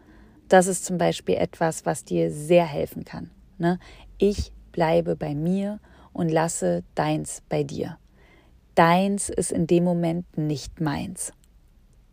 Das 0.48 0.66
ist 0.66 0.84
zum 0.84 0.98
Beispiel 0.98 1.36
etwas, 1.36 1.86
was 1.86 2.04
dir 2.04 2.30
sehr 2.30 2.64
helfen 2.64 3.04
kann. 3.04 3.30
Ne? 3.58 3.78
Ich 4.18 4.52
bleibe 4.72 5.16
bei 5.16 5.34
mir 5.34 5.80
und 6.12 6.28
lasse 6.28 6.82
deins 6.94 7.42
bei 7.48 7.62
dir. 7.62 7.98
Deins 8.74 9.28
ist 9.28 9.52
in 9.52 9.66
dem 9.66 9.84
Moment 9.84 10.36
nicht 10.36 10.80
meins. 10.80 11.32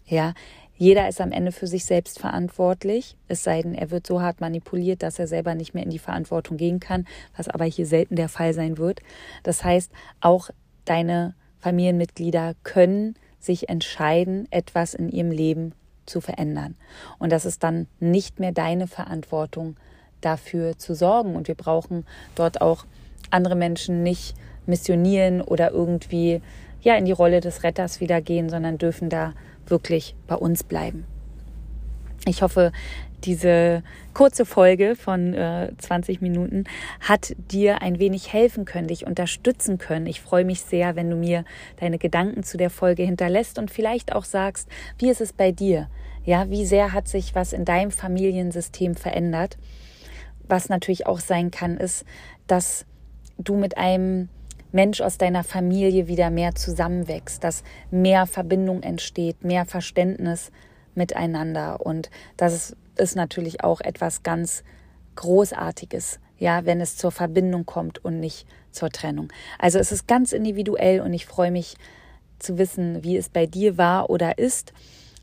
Ja, 0.06 0.34
Jeder 0.76 1.08
ist 1.08 1.22
am 1.22 1.32
Ende 1.32 1.52
für 1.52 1.68
sich 1.68 1.86
selbst 1.86 2.20
verantwortlich, 2.20 3.16
es 3.28 3.44
sei 3.44 3.62
denn, 3.62 3.76
er 3.76 3.92
wird 3.92 4.08
so 4.08 4.22
hart 4.22 4.42
manipuliert, 4.42 5.04
dass 5.04 5.20
er 5.20 5.28
selber 5.28 5.54
nicht 5.56 5.74
mehr 5.74 5.84
in 5.84 5.92
die 5.92 6.00
Verantwortung 6.00 6.58
gehen 6.58 6.80
kann, 6.80 7.06
was 7.38 7.48
aber 7.48 7.66
hier 7.66 7.86
selten 7.86 8.16
der 8.16 8.28
Fall 8.28 8.54
sein 8.54 8.78
wird. 8.78 9.00
Das 9.44 9.64
heißt, 9.64 9.92
auch 10.20 10.50
deine 10.86 11.36
Familienmitglieder 11.60 12.56
können 12.64 13.16
sich 13.44 13.70
entscheiden, 13.70 14.48
etwas 14.52 14.94
in 14.94 15.10
ihrem 15.10 15.32
Leben 15.32 15.74
zu 16.06 16.22
verändern. 16.22 16.76
Und 17.20 17.32
das 17.32 17.46
ist 17.46 17.64
dann 17.64 17.88
nicht 18.00 18.40
mehr 18.40 18.52
deine 18.52 18.88
Verantwortung, 18.88 19.78
dafür 20.24 20.78
zu 20.78 20.96
sorgen. 20.96 21.36
Und 21.36 21.48
wir 21.48 21.56
brauchen 21.56 22.06
dort 22.36 22.62
auch 22.62 22.86
andere 23.30 23.56
Menschen 23.56 24.04
nicht 24.04 24.36
missionieren 24.66 25.42
oder 25.42 25.72
irgendwie 25.72 26.42
ja 26.82 26.96
in 26.96 27.06
die 27.06 27.12
Rolle 27.12 27.42
des 27.42 27.64
Retters 27.64 28.00
wieder 28.00 28.22
gehen, 28.22 28.50
sondern 28.50 28.78
dürfen 28.78 29.10
da 29.10 29.34
wirklich 29.68 30.16
bei 30.28 30.36
uns 30.36 30.64
bleiben. 30.64 31.06
Ich 32.26 32.42
hoffe, 32.42 32.72
diese 33.26 33.84
kurze 34.14 34.46
Folge 34.46 34.96
von 34.96 35.34
äh, 35.34 35.72
20 35.78 36.22
Minuten 36.22 36.66
hat 37.00 37.34
dir 37.38 37.82
ein 37.82 38.00
wenig 38.00 38.32
helfen 38.32 38.66
können, 38.66 38.88
dich 38.88 39.06
unterstützen 39.08 39.78
können. 39.78 40.08
Ich 40.08 40.22
freue 40.22 40.46
mich 40.46 40.62
sehr, 40.62 40.96
wenn 40.96 41.10
du 41.10 41.16
mir 41.16 41.46
deine 41.80 41.98
Gedanken 41.98 42.44
zu 42.44 42.58
der 42.58 42.70
Folge 42.70 43.04
hinterlässt 43.04 43.58
und 43.60 43.72
vielleicht 43.72 44.14
auch 44.14 44.26
sagst, 44.26 44.70
wie 44.98 45.10
ist 45.10 45.22
es 45.22 45.34
bei 45.34 45.52
dir? 45.52 45.90
Ja, 46.26 46.50
wie 46.50 46.66
sehr 46.66 46.94
hat 46.94 47.08
sich 47.08 47.36
was 47.36 47.54
in 47.54 47.66
deinem 47.66 47.92
Familiensystem 47.92 48.96
verändert? 48.96 49.58
Was 50.48 50.70
natürlich 50.70 51.08
auch 51.08 51.20
sein 51.20 51.52
kann, 51.52 51.78
ist, 51.78 52.06
dass 52.48 52.86
du 53.38 53.56
mit 53.56 53.78
einem 53.78 54.30
Mensch 54.72 55.02
aus 55.02 55.18
deiner 55.18 55.44
Familie 55.44 56.08
wieder 56.08 56.30
mehr 56.30 56.56
zusammenwächst, 56.56 57.44
dass 57.44 57.64
mehr 57.92 58.26
Verbindung 58.26 58.82
entsteht, 58.82 59.44
mehr 59.44 59.66
Verständnis 59.66 60.52
miteinander. 60.96 61.86
Und 61.86 62.10
das 62.38 62.76
ist 62.98 63.16
natürlich 63.16 63.64
auch 63.64 63.82
etwas 63.82 64.24
ganz 64.24 64.64
Großartiges, 65.16 66.20
ja, 66.38 66.66
wenn 66.66 66.82
es 66.82 66.98
zur 66.98 67.12
Verbindung 67.12 67.66
kommt 67.66 68.04
und 68.04 68.20
nicht 68.20 68.48
zur 68.72 68.90
Trennung. 68.90 69.32
Also 69.60 69.80
es 69.80 69.92
ist 69.92 70.08
ganz 70.08 70.34
individuell 70.34 71.02
und 71.02 71.14
ich 71.14 71.26
freue 71.26 71.52
mich 71.52 71.76
zu 72.40 72.58
wissen, 72.58 73.04
wie 73.04 73.18
es 73.18 73.30
bei 73.30 73.46
dir 73.46 73.78
war 73.78 74.10
oder 74.10 74.38
ist. 74.38 74.74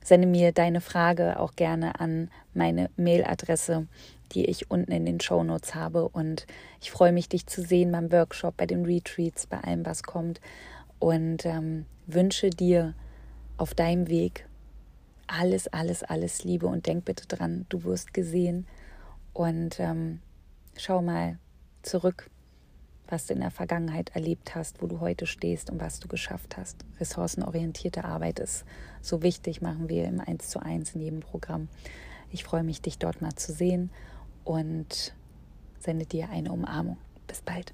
Sende 0.02 0.26
mir 0.26 0.52
deine 0.52 0.80
Frage 0.80 1.38
auch 1.38 1.56
gerne 1.56 2.00
an 2.00 2.30
meine 2.54 2.90
Mailadresse 2.96 3.87
die 4.33 4.46
ich 4.46 4.70
unten 4.70 4.92
in 4.92 5.04
den 5.04 5.20
Show 5.20 5.42
Notes 5.42 5.74
habe. 5.74 6.09
Und 6.09 6.46
ich 6.80 6.90
freue 6.90 7.12
mich, 7.12 7.28
dich 7.28 7.46
zu 7.46 7.62
sehen 7.62 7.92
beim 7.92 8.12
Workshop, 8.12 8.56
bei 8.56 8.66
den 8.66 8.85
Retreats, 8.85 9.46
bei 9.46 9.59
allem, 9.59 9.85
was 9.85 10.02
kommt. 10.02 10.40
Und 10.98 11.44
ähm, 11.46 11.87
wünsche 12.06 12.50
dir 12.50 12.94
auf 13.56 13.74
deinem 13.74 14.09
Weg 14.09 14.46
alles, 15.30 15.68
alles, 15.68 16.02
alles 16.02 16.44
Liebe 16.44 16.66
und 16.66 16.86
denk 16.86 17.04
bitte 17.04 17.26
dran, 17.26 17.66
du 17.68 17.84
wirst 17.84 18.12
gesehen. 18.12 18.66
Und 19.32 19.78
ähm, 19.78 20.20
schau 20.76 21.02
mal 21.02 21.38
zurück, 21.82 22.30
was 23.08 23.26
du 23.26 23.34
in 23.34 23.40
der 23.40 23.50
Vergangenheit 23.50 24.10
erlebt 24.14 24.54
hast, 24.54 24.82
wo 24.82 24.86
du 24.86 25.00
heute 25.00 25.26
stehst 25.26 25.70
und 25.70 25.80
was 25.80 26.00
du 26.00 26.08
geschafft 26.08 26.56
hast. 26.56 26.84
Ressourcenorientierte 26.98 28.04
Arbeit 28.04 28.38
ist 28.38 28.64
so 29.00 29.22
wichtig, 29.22 29.62
machen 29.62 29.88
wir 29.88 30.04
im 30.04 30.20
1 30.20 30.48
zu 30.48 30.60
1 30.60 30.94
in 30.94 31.00
jedem 31.00 31.20
Programm. 31.20 31.68
Ich 32.30 32.44
freue 32.44 32.62
mich, 32.62 32.80
dich 32.82 32.98
dort 32.98 33.20
mal 33.20 33.34
zu 33.34 33.52
sehen 33.52 33.90
und 34.44 35.14
sende 35.78 36.06
dir 36.06 36.30
eine 36.30 36.52
Umarmung. 36.52 36.98
Bis 37.26 37.40
bald. 37.40 37.72